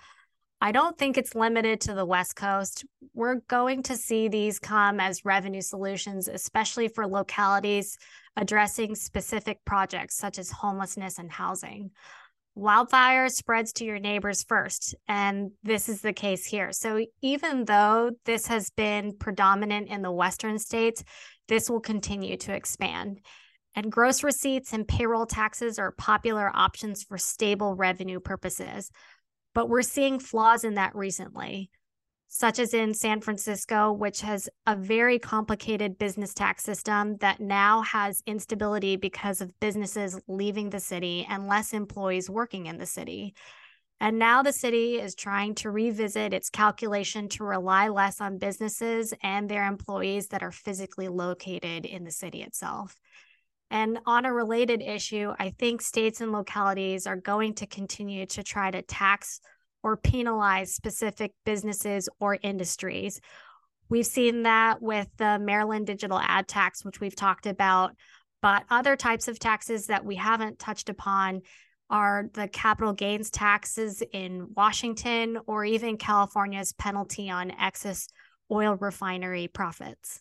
I 0.60 0.72
don't 0.72 0.96
think 0.96 1.18
it's 1.18 1.34
limited 1.34 1.82
to 1.82 1.94
the 1.94 2.06
West 2.06 2.34
Coast. 2.34 2.84
We're 3.12 3.40
going 3.48 3.82
to 3.84 3.96
see 3.96 4.28
these 4.28 4.58
come 4.58 5.00
as 5.00 5.24
revenue 5.24 5.60
solutions, 5.60 6.28
especially 6.28 6.88
for 6.88 7.06
localities 7.06 7.98
addressing 8.36 8.94
specific 8.94 9.64
projects 9.64 10.16
such 10.16 10.38
as 10.38 10.50
homelessness 10.50 11.18
and 11.18 11.30
housing. 11.30 11.90
Wildfire 12.54 13.28
spreads 13.28 13.74
to 13.74 13.84
your 13.84 13.98
neighbors 13.98 14.42
first, 14.42 14.94
and 15.06 15.50
this 15.62 15.90
is 15.90 16.00
the 16.00 16.14
case 16.14 16.46
here. 16.46 16.72
So, 16.72 17.04
even 17.20 17.66
though 17.66 18.12
this 18.24 18.46
has 18.46 18.70
been 18.70 19.14
predominant 19.18 19.88
in 19.88 20.00
the 20.00 20.10
Western 20.10 20.58
states, 20.58 21.04
this 21.48 21.68
will 21.68 21.80
continue 21.80 22.38
to 22.38 22.54
expand. 22.54 23.20
And 23.74 23.92
gross 23.92 24.24
receipts 24.24 24.72
and 24.72 24.88
payroll 24.88 25.26
taxes 25.26 25.78
are 25.78 25.92
popular 25.92 26.50
options 26.54 27.02
for 27.02 27.18
stable 27.18 27.74
revenue 27.74 28.20
purposes 28.20 28.90
but 29.56 29.70
we're 29.70 29.80
seeing 29.80 30.18
flaws 30.18 30.64
in 30.64 30.74
that 30.74 30.94
recently. 30.94 31.70
such 32.28 32.58
as 32.58 32.74
in 32.74 32.92
San 32.92 33.20
Francisco, 33.20 33.92
which 33.92 34.20
has 34.20 34.48
a 34.66 34.76
very 34.76 35.18
complicated 35.18 35.96
business 35.98 36.34
tax 36.34 36.64
system 36.64 37.16
that 37.18 37.40
now 37.40 37.82
has 37.82 38.22
instability 38.26 38.96
because 38.96 39.40
of 39.40 39.58
businesses 39.60 40.20
leaving 40.26 40.70
the 40.70 40.80
city 40.80 41.26
and 41.30 41.46
less 41.46 41.72
employees 41.72 42.28
working 42.28 42.66
in 42.66 42.78
the 42.78 42.86
city. 42.86 43.34
And 44.00 44.18
now 44.18 44.42
the 44.42 44.52
city 44.52 44.96
is 45.00 45.14
trying 45.14 45.54
to 45.56 45.70
revisit 45.70 46.34
its 46.34 46.50
calculation 46.50 47.28
to 47.30 47.44
rely 47.44 47.88
less 47.88 48.20
on 48.20 48.36
businesses 48.38 49.14
and 49.22 49.48
their 49.48 49.66
employees 49.66 50.28
that 50.28 50.42
are 50.42 50.52
physically 50.52 51.08
located 51.08 51.86
in 51.86 52.04
the 52.04 52.10
city 52.10 52.42
itself. 52.42 52.94
And 53.70 53.98
on 54.06 54.24
a 54.24 54.32
related 54.32 54.80
issue, 54.80 55.32
I 55.38 55.50
think 55.50 55.82
states 55.82 56.20
and 56.20 56.32
localities 56.32 57.06
are 57.06 57.16
going 57.16 57.54
to 57.54 57.66
continue 57.66 58.26
to 58.26 58.42
try 58.42 58.70
to 58.70 58.82
tax 58.82 59.40
or 59.82 59.96
penalize 59.96 60.74
specific 60.74 61.32
businesses 61.44 62.08
or 62.20 62.38
industries. 62.42 63.20
We've 63.88 64.06
seen 64.06 64.42
that 64.44 64.82
with 64.82 65.08
the 65.16 65.38
Maryland 65.38 65.86
digital 65.86 66.18
ad 66.18 66.48
tax, 66.48 66.84
which 66.84 67.00
we've 67.00 67.14
talked 67.14 67.46
about, 67.46 67.94
but 68.42 68.64
other 68.70 68.96
types 68.96 69.28
of 69.28 69.38
taxes 69.38 69.86
that 69.86 70.04
we 70.04 70.16
haven't 70.16 70.58
touched 70.58 70.88
upon 70.88 71.42
are 71.88 72.24
the 72.34 72.48
capital 72.48 72.92
gains 72.92 73.30
taxes 73.30 74.02
in 74.12 74.48
Washington 74.56 75.38
or 75.46 75.64
even 75.64 75.96
California's 75.96 76.72
penalty 76.72 77.30
on 77.30 77.52
excess 77.52 78.08
oil 78.50 78.76
refinery 78.76 79.48
profits. 79.48 80.20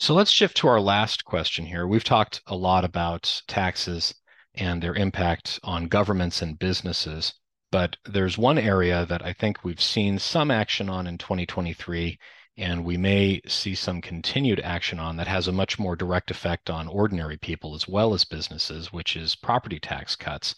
So 0.00 0.14
let's 0.14 0.30
shift 0.30 0.56
to 0.56 0.68
our 0.68 0.80
last 0.80 1.26
question 1.26 1.66
here. 1.66 1.86
We've 1.86 2.02
talked 2.02 2.40
a 2.46 2.56
lot 2.56 2.86
about 2.86 3.42
taxes 3.46 4.14
and 4.54 4.82
their 4.82 4.94
impact 4.94 5.60
on 5.62 5.88
governments 5.88 6.40
and 6.40 6.58
businesses, 6.58 7.34
but 7.70 7.98
there's 8.06 8.38
one 8.38 8.56
area 8.56 9.04
that 9.04 9.22
I 9.22 9.34
think 9.34 9.62
we've 9.62 9.80
seen 9.80 10.18
some 10.18 10.50
action 10.50 10.88
on 10.88 11.06
in 11.06 11.18
2023, 11.18 12.18
and 12.56 12.82
we 12.82 12.96
may 12.96 13.42
see 13.46 13.74
some 13.74 14.00
continued 14.00 14.60
action 14.60 14.98
on 14.98 15.18
that 15.18 15.28
has 15.28 15.48
a 15.48 15.52
much 15.52 15.78
more 15.78 15.96
direct 15.96 16.30
effect 16.30 16.70
on 16.70 16.88
ordinary 16.88 17.36
people 17.36 17.74
as 17.74 17.86
well 17.86 18.14
as 18.14 18.24
businesses, 18.24 18.90
which 18.90 19.16
is 19.16 19.36
property 19.36 19.78
tax 19.78 20.16
cuts. 20.16 20.54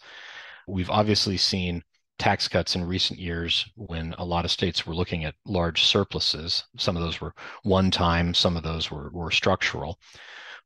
We've 0.69 0.89
obviously 0.89 1.35
seen 1.35 1.83
tax 2.23 2.47
cuts 2.47 2.73
in 2.73 2.85
recent 2.85 3.19
years 3.19 3.69
when 3.75 4.15
a 4.17 4.23
lot 4.23 4.45
of 4.45 4.51
states 4.51 4.87
were 4.87 4.95
looking 4.95 5.25
at 5.25 5.35
large 5.45 5.83
surpluses. 5.83 6.63
Some 6.77 6.95
of 6.95 7.03
those 7.03 7.19
were 7.19 7.33
one 7.63 7.91
time, 7.91 8.33
some 8.33 8.55
of 8.55 8.63
those 8.63 8.89
were, 8.89 9.09
were 9.11 9.29
structural. 9.29 9.99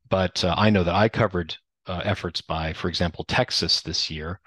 But 0.08 0.44
uh, 0.44 0.54
I 0.56 0.70
know 0.70 0.84
that 0.84 0.94
I 0.94 1.08
covered 1.08 1.56
uh, 1.88 2.00
efforts 2.04 2.40
by, 2.40 2.72
for 2.74 2.88
example, 2.88 3.24
Texas 3.24 3.80
this 3.80 4.08
year. 4.08 4.40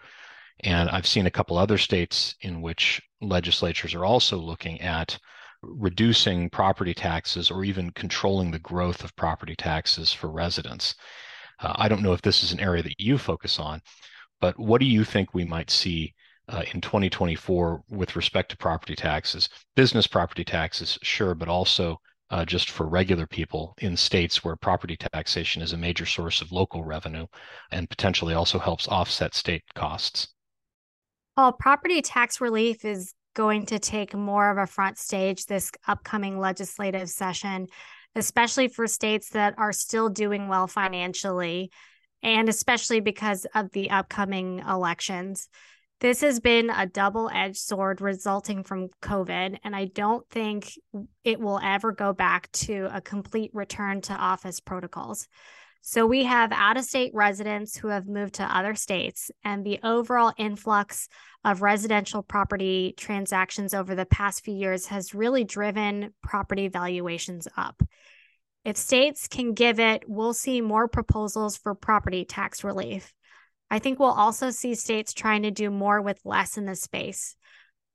And 0.62 0.90
I've 0.90 1.06
seen 1.06 1.26
a 1.26 1.32
couple 1.32 1.58
other 1.58 1.78
states 1.78 2.36
in 2.40 2.62
which 2.62 3.02
legislatures 3.20 3.94
are 3.94 4.06
also 4.06 4.38
looking 4.38 4.80
at 4.80 5.20
reducing 5.62 6.50
property 6.50 6.94
taxes 6.94 7.52
or 7.52 7.66
even 7.66 7.92
controlling 7.92 8.52
the 8.52 8.60
growth 8.60 9.04
of 9.04 9.14
property 9.18 9.58
taxes 9.58 10.14
for 10.14 10.32
residents. 10.32 10.96
Uh, 11.60 11.74
I 11.76 11.90
don't 11.90 12.04
know 12.04 12.14
if 12.14 12.22
this 12.22 12.42
is 12.42 12.54
an 12.54 12.62
area 12.62 12.84
that 12.84 13.02
you 13.02 13.18
focus 13.18 13.60
on, 13.60 13.82
but 14.40 14.58
what 14.58 14.80
do 14.80 14.88
you 14.88 15.04
think 15.04 15.34
we 15.34 15.44
might 15.44 15.70
see 15.70 16.14
uh, 16.52 16.64
in 16.74 16.82
2024 16.82 17.84
with 17.90 18.16
respect 18.16 18.52
to 18.52 18.58
property 18.58 18.96
taxes, 18.96 19.50
business 19.76 20.06
property 20.06 20.44
taxes, 20.44 21.00
sure, 21.02 21.34
but 21.34 21.48
also 21.48 21.98
uh, 22.30 22.46
just 22.46 22.70
for 22.70 22.88
regular 22.88 23.26
people 23.26 23.74
in 23.80 23.96
states 23.96 24.44
where 24.44 24.56
property 24.56 24.96
taxation 24.96 25.62
is 25.62 25.74
a 25.74 25.78
major 25.78 26.06
source 26.06 26.42
of 26.42 26.52
local 26.52 26.84
revenue 26.84 27.26
and 27.72 27.90
potentially 27.90 28.34
also 28.34 28.58
helps 28.60 28.88
offset 28.88 29.34
state 29.34 29.64
costs. 29.76 30.30
Well, 31.36 31.54
property 31.54 32.02
tax 32.02 32.40
relief 32.40 32.86
is 32.86 33.14
going 33.34 33.66
to 33.68 33.80
take 33.80 34.14
more 34.14 34.50
of 34.50 34.58
a 34.58 34.68
front 34.68 34.98
stage 34.98 35.46
this 35.46 35.72
upcoming 35.88 36.38
legislative 36.40 37.10
session, 37.10 37.68
especially 38.16 38.68
for 38.68 38.88
states 38.88 39.30
that 39.30 39.56
are 39.58 39.72
still 39.72 40.10
doing 40.10 40.48
well 40.48 40.68
financially, 40.68 41.72
and 42.24 42.50
especially 42.50 43.00
because 43.00 43.46
of 43.56 43.72
the 43.72 43.90
upcoming 43.90 44.60
elections. 44.60 45.48
This 46.02 46.22
has 46.22 46.40
been 46.40 46.72
a 46.72 46.88
double 46.88 47.30
edged 47.32 47.58
sword 47.58 48.02
resulting 48.02 48.64
from 48.64 48.90
COVID, 49.04 49.60
and 49.64 49.76
I 49.76 49.86
don't 49.86 50.28
think 50.32 50.74
it 51.24 51.40
will 51.40 51.60
ever 51.64 51.92
go 51.92 52.12
back 52.12 52.52
to 52.54 52.90
a 52.92 53.00
complete 53.00 53.52
return 53.54 54.02
to 54.02 54.14
office 54.14 54.60
protocols. 54.60 55.28
So 55.82 56.08
we 56.08 56.24
have 56.24 56.52
out 56.52 56.78
of 56.78 56.86
state 56.86 57.12
residents 57.14 57.78
who 57.78 57.90
have 57.90 58.08
moved 58.08 58.36
to 58.36 58.44
other 58.44 58.74
states, 58.74 59.30
and 59.44 59.64
the 59.64 59.80
overall 59.84 60.34
influx 60.38 61.08
of 61.46 61.62
residential 61.62 62.24
property 62.24 62.96
transactions 62.98 63.76
over 63.76 63.94
the 63.94 64.08
past 64.08 64.44
few 64.44 64.56
years 64.56 64.88
has 64.88 65.14
really 65.14 65.44
driven 65.44 66.16
property 66.24 66.68
valuations 66.68 67.48
up. 67.56 67.80
If 68.66 68.76
states 68.76 69.28
can 69.28 69.54
give 69.54 69.80
it, 69.80 70.06
we'll 70.08 70.34
see 70.34 70.62
more 70.62 70.88
proposals 70.88 71.58
for 71.58 71.76
property 71.76 72.26
tax 72.26 72.64
relief. 72.64 73.14
I 73.72 73.80
think 73.80 74.00
we'll 74.00 74.10
also 74.10 74.50
see 74.50 74.76
states 74.76 75.14
trying 75.14 75.44
to 75.44 75.52
do 75.52 75.72
more 75.72 76.02
with 76.02 76.20
less 76.26 76.58
in 76.58 76.66
this 76.66 76.82
space. 76.82 77.38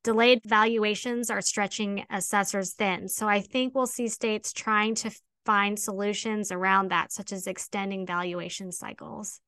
Delayed 0.03 0.41
valuations 0.43 1.29
are 1.29 1.39
stretching 1.39 2.03
assessors 2.09 2.73
thin. 2.73 3.07
So 3.07 3.27
I 3.27 3.41
think 3.41 3.75
we'll 3.75 3.85
see 3.85 4.07
states 4.07 4.51
trying 4.51 4.95
to 4.95 5.11
find 5.45 5.77
solutions 5.77 6.51
around 6.51 6.89
that, 6.89 7.11
such 7.11 7.31
as 7.31 7.45
extending 7.45 8.07
valuation 8.07 8.71
cycles. 8.71 9.39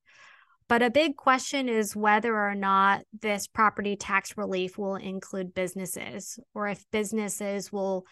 But 0.67 0.83
a 0.83 0.91
big 0.91 1.15
question 1.17 1.67
is 1.67 1.95
whether 1.95 2.35
or 2.35 2.53
not 2.53 3.01
this 3.19 3.47
property 3.47 3.95
tax 3.95 4.37
relief 4.37 4.77
will 4.77 4.97
include 4.97 5.55
businesses 5.55 6.39
or 6.53 6.67
if 6.67 6.85
businesses 6.91 7.71
will 7.71 8.05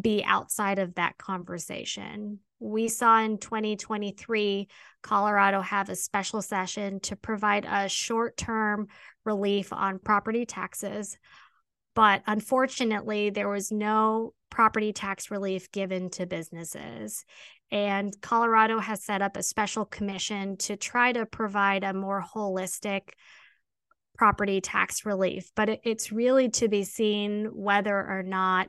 be 0.00 0.24
outside 0.24 0.80
of 0.80 0.96
that 0.96 1.18
conversation 1.18 2.40
we 2.60 2.88
saw 2.88 3.20
in 3.20 3.38
2023 3.38 4.68
Colorado 5.02 5.62
have 5.62 5.88
a 5.88 5.96
special 5.96 6.42
session 6.42 7.00
to 7.00 7.16
provide 7.16 7.64
a 7.64 7.88
short 7.88 8.36
term 8.36 8.88
relief 9.24 9.72
on 9.72 9.98
property 9.98 10.44
taxes. 10.44 11.16
But 11.94 12.22
unfortunately, 12.26 13.30
there 13.30 13.48
was 13.48 13.72
no 13.72 14.34
property 14.50 14.92
tax 14.92 15.30
relief 15.30 15.72
given 15.72 16.10
to 16.10 16.26
businesses. 16.26 17.24
And 17.72 18.12
Colorado 18.20 18.78
has 18.78 19.04
set 19.04 19.22
up 19.22 19.36
a 19.36 19.42
special 19.42 19.84
commission 19.84 20.56
to 20.58 20.76
try 20.76 21.12
to 21.12 21.24
provide 21.24 21.82
a 21.82 21.94
more 21.94 22.22
holistic 22.22 23.10
property 24.18 24.60
tax 24.60 25.06
relief. 25.06 25.50
But 25.56 25.80
it's 25.84 26.12
really 26.12 26.50
to 26.50 26.68
be 26.68 26.84
seen 26.84 27.46
whether 27.54 27.96
or 27.96 28.22
not 28.22 28.68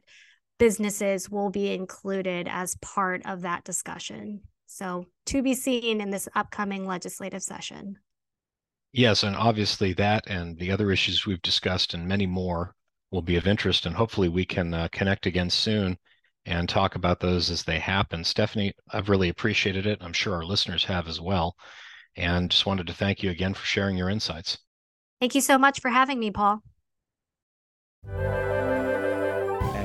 businesses 0.61 1.27
will 1.27 1.49
be 1.49 1.73
included 1.73 2.47
as 2.47 2.75
part 2.83 3.23
of 3.25 3.41
that 3.41 3.63
discussion. 3.63 4.39
So, 4.67 5.07
to 5.25 5.41
be 5.41 5.55
seen 5.55 5.99
in 5.99 6.11
this 6.11 6.29
upcoming 6.35 6.85
legislative 6.85 7.41
session. 7.41 7.97
Yes, 8.93 9.23
and 9.23 9.35
obviously 9.35 9.93
that 9.93 10.27
and 10.27 10.59
the 10.59 10.71
other 10.71 10.91
issues 10.91 11.25
we've 11.25 11.41
discussed 11.41 11.95
and 11.95 12.07
many 12.07 12.27
more 12.27 12.75
will 13.09 13.23
be 13.23 13.37
of 13.37 13.47
interest, 13.47 13.87
and 13.87 13.95
hopefully 13.95 14.29
we 14.29 14.45
can 14.45 14.71
uh, 14.71 14.87
connect 14.91 15.25
again 15.25 15.49
soon 15.49 15.97
and 16.45 16.69
talk 16.69 16.93
about 16.93 17.19
those 17.19 17.49
as 17.49 17.63
they 17.63 17.79
happen. 17.79 18.23
Stephanie, 18.23 18.71
I've 18.91 19.09
really 19.09 19.29
appreciated 19.29 19.87
it. 19.87 19.97
I'm 19.99 20.13
sure 20.13 20.35
our 20.35 20.45
listeners 20.45 20.85
have 20.85 21.07
as 21.07 21.19
well. 21.19 21.55
And 22.15 22.51
just 22.51 22.67
wanted 22.67 22.85
to 22.85 22.93
thank 22.93 23.23
you 23.23 23.31
again 23.31 23.55
for 23.55 23.65
sharing 23.65 23.97
your 23.97 24.11
insights. 24.11 24.59
Thank 25.19 25.33
you 25.33 25.41
so 25.41 25.57
much 25.57 25.81
for 25.81 25.89
having 25.89 26.19
me, 26.19 26.29
Paul. 26.29 26.61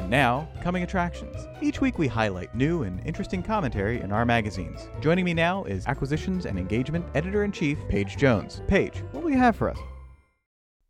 And 0.06 0.12
now, 0.12 0.46
coming 0.62 0.84
attractions. 0.84 1.48
Each 1.60 1.80
week 1.80 1.98
we 1.98 2.06
highlight 2.06 2.54
new 2.54 2.84
and 2.84 3.04
interesting 3.04 3.42
commentary 3.42 4.00
in 4.00 4.12
our 4.12 4.24
magazines. 4.24 4.88
Joining 5.00 5.24
me 5.24 5.34
now 5.34 5.64
is 5.64 5.84
Acquisitions 5.88 6.46
and 6.46 6.60
Engagement 6.60 7.04
Editor 7.16 7.42
in 7.42 7.50
Chief, 7.50 7.76
Paige 7.88 8.16
Jones. 8.16 8.62
Paige, 8.68 9.02
what 9.10 9.24
will 9.24 9.32
you 9.32 9.38
have 9.38 9.56
for 9.56 9.68
us? 9.68 9.78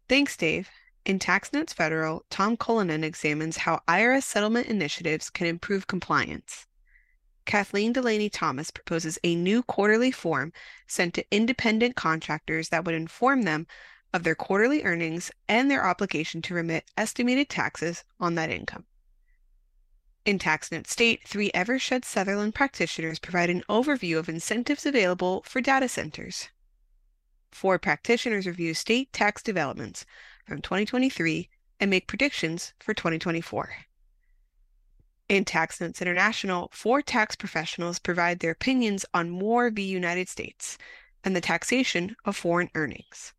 Thanks, 0.06 0.36
Dave. 0.36 0.68
In 1.06 1.18
Tax 1.18 1.50
Notes 1.54 1.72
Federal, 1.72 2.26
Tom 2.28 2.58
Cullinan 2.58 3.02
examines 3.02 3.56
how 3.56 3.80
IRS 3.88 4.24
settlement 4.24 4.66
initiatives 4.66 5.30
can 5.30 5.46
improve 5.46 5.86
compliance. 5.86 6.66
Kathleen 7.46 7.94
Delaney 7.94 8.28
Thomas 8.28 8.70
proposes 8.70 9.18
a 9.24 9.34
new 9.34 9.62
quarterly 9.62 10.10
form 10.10 10.52
sent 10.88 11.14
to 11.14 11.24
independent 11.30 11.96
contractors 11.96 12.68
that 12.68 12.84
would 12.84 12.94
inform 12.94 13.44
them 13.44 13.66
of 14.12 14.24
their 14.24 14.34
quarterly 14.34 14.82
earnings 14.84 15.30
and 15.48 15.70
their 15.70 15.86
obligation 15.86 16.42
to 16.42 16.52
remit 16.52 16.84
estimated 16.98 17.48
taxes 17.48 18.04
on 18.20 18.34
that 18.34 18.50
income. 18.50 18.84
In 20.26 20.40
Tax 20.40 20.72
Notes 20.72 20.90
State, 20.90 21.20
three 21.24 21.52
Eversheds 21.52 22.06
Sutherland 22.06 22.52
practitioners 22.52 23.20
provide 23.20 23.48
an 23.48 23.62
overview 23.68 24.18
of 24.18 24.28
incentives 24.28 24.84
available 24.84 25.44
for 25.46 25.60
data 25.60 25.88
centers. 25.88 26.48
Four 27.52 27.78
practitioners 27.78 28.44
review 28.44 28.74
state 28.74 29.12
tax 29.12 29.40
developments 29.40 30.04
from 30.44 30.60
2023 30.62 31.48
and 31.78 31.88
make 31.88 32.08
predictions 32.08 32.74
for 32.80 32.92
2024. 32.92 33.70
In 35.28 35.44
TaxNotes 35.44 36.00
International, 36.00 36.70
four 36.72 37.02
tax 37.02 37.36
professionals 37.36 38.00
provide 38.00 38.40
their 38.40 38.50
opinions 38.50 39.06
on 39.14 39.30
Moore 39.30 39.70
v. 39.70 39.82
United 39.82 40.28
States 40.28 40.76
and 41.22 41.36
the 41.36 41.40
taxation 41.40 42.16
of 42.24 42.36
foreign 42.36 42.70
earnings. 42.74 43.32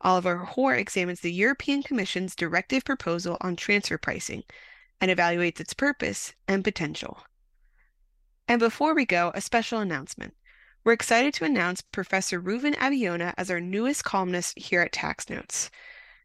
Oliver 0.00 0.38
Hoor 0.38 0.74
examines 0.74 1.20
the 1.20 1.32
European 1.32 1.84
Commission's 1.84 2.34
directive 2.34 2.84
proposal 2.84 3.36
on 3.40 3.54
transfer 3.54 3.98
pricing 3.98 4.42
and 5.02 5.10
evaluates 5.10 5.58
its 5.58 5.74
purpose 5.74 6.32
and 6.46 6.62
potential. 6.62 7.24
And 8.46 8.60
before 8.60 8.94
we 8.94 9.04
go, 9.04 9.32
a 9.34 9.40
special 9.40 9.80
announcement. 9.80 10.34
We're 10.84 10.92
excited 10.92 11.34
to 11.34 11.44
announce 11.44 11.80
Professor 11.80 12.40
Reuven 12.40 12.80
Avi-Yonah 12.80 13.34
as 13.36 13.50
our 13.50 13.60
newest 13.60 14.04
columnist 14.04 14.56
here 14.56 14.80
at 14.80 14.92
Tax 14.92 15.28
Notes. 15.28 15.70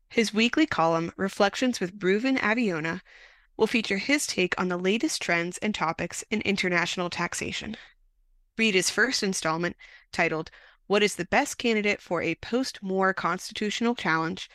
His 0.10 0.32
weekly 0.32 0.68
column, 0.68 1.12
Reflections 1.18 1.80
with 1.80 2.00
Reuven 2.00 2.42
Avi-Yonah, 2.42 3.02
will 3.58 3.66
feature 3.66 3.98
his 3.98 4.28
take 4.28 4.54
on 4.60 4.68
the 4.68 4.78
latest 4.78 5.24
trends 5.24 5.58
and 5.58 5.74
topics 5.74 6.24
in 6.30 6.42
international 6.42 7.10
taxation. 7.10 7.76
Read 8.60 8.76
his 8.76 8.92
first 8.92 9.24
installment, 9.24 9.76
titled 10.12 10.52
What 10.86 11.02
is 11.02 11.16
the 11.16 11.26
Best 11.26 11.58
Candidate 11.58 12.00
for 12.00 12.22
a 12.22 12.36
Post 12.36 12.84
Moore 12.84 13.14
Constitutional 13.14 13.96
Challenge, 13.96 14.48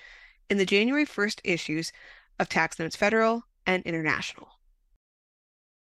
in 0.48 0.58
the 0.58 0.66
January 0.66 1.06
1st 1.06 1.40
issues 1.42 1.92
of 2.38 2.48
Tax 2.48 2.78
Notes 2.78 2.94
Federal 2.94 3.44
and 3.66 3.82
International. 3.84 4.48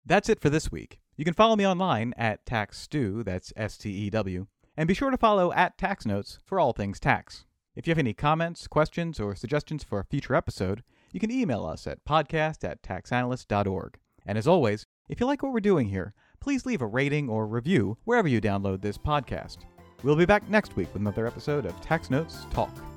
That's 0.05 0.29
it 0.29 0.39
for 0.39 0.49
this 0.49 0.71
week. 0.71 0.99
You 1.15 1.25
can 1.25 1.33
follow 1.33 1.55
me 1.55 1.67
online 1.67 2.13
at 2.17 2.45
TaxStew, 2.45 3.25
that's 3.25 3.51
S 3.55 3.77
T 3.77 3.89
E 3.89 4.09
W, 4.09 4.47
and 4.77 4.87
be 4.87 4.93
sure 4.93 5.09
to 5.09 5.17
follow 5.17 5.51
at 5.51 5.77
Tax 5.77 6.05
Notes 6.05 6.39
for 6.45 6.59
all 6.59 6.73
things 6.73 6.99
tax. 6.99 7.45
If 7.75 7.85
you 7.85 7.91
have 7.91 7.99
any 7.99 8.13
comments, 8.13 8.67
questions, 8.67 9.19
or 9.19 9.35
suggestions 9.35 9.83
for 9.83 9.99
a 9.99 10.05
future 10.05 10.35
episode, 10.35 10.83
you 11.11 11.19
can 11.19 11.31
email 11.31 11.65
us 11.65 11.87
at 11.87 12.05
podcast 12.05 12.63
at 12.63 12.81
taxanalyst.org. 12.81 13.97
And 14.25 14.37
as 14.37 14.47
always, 14.47 14.85
if 15.09 15.19
you 15.19 15.25
like 15.25 15.43
what 15.43 15.53
we're 15.53 15.59
doing 15.59 15.89
here, 15.89 16.13
please 16.39 16.65
leave 16.65 16.81
a 16.81 16.87
rating 16.87 17.29
or 17.29 17.47
review 17.47 17.97
wherever 18.03 18.27
you 18.27 18.41
download 18.41 18.81
this 18.81 18.97
podcast. 18.97 19.57
We'll 20.03 20.15
be 20.15 20.25
back 20.25 20.49
next 20.49 20.75
week 20.75 20.93
with 20.93 21.01
another 21.01 21.27
episode 21.27 21.65
of 21.65 21.79
Tax 21.81 22.09
Notes 22.09 22.45
Talk. 22.51 22.96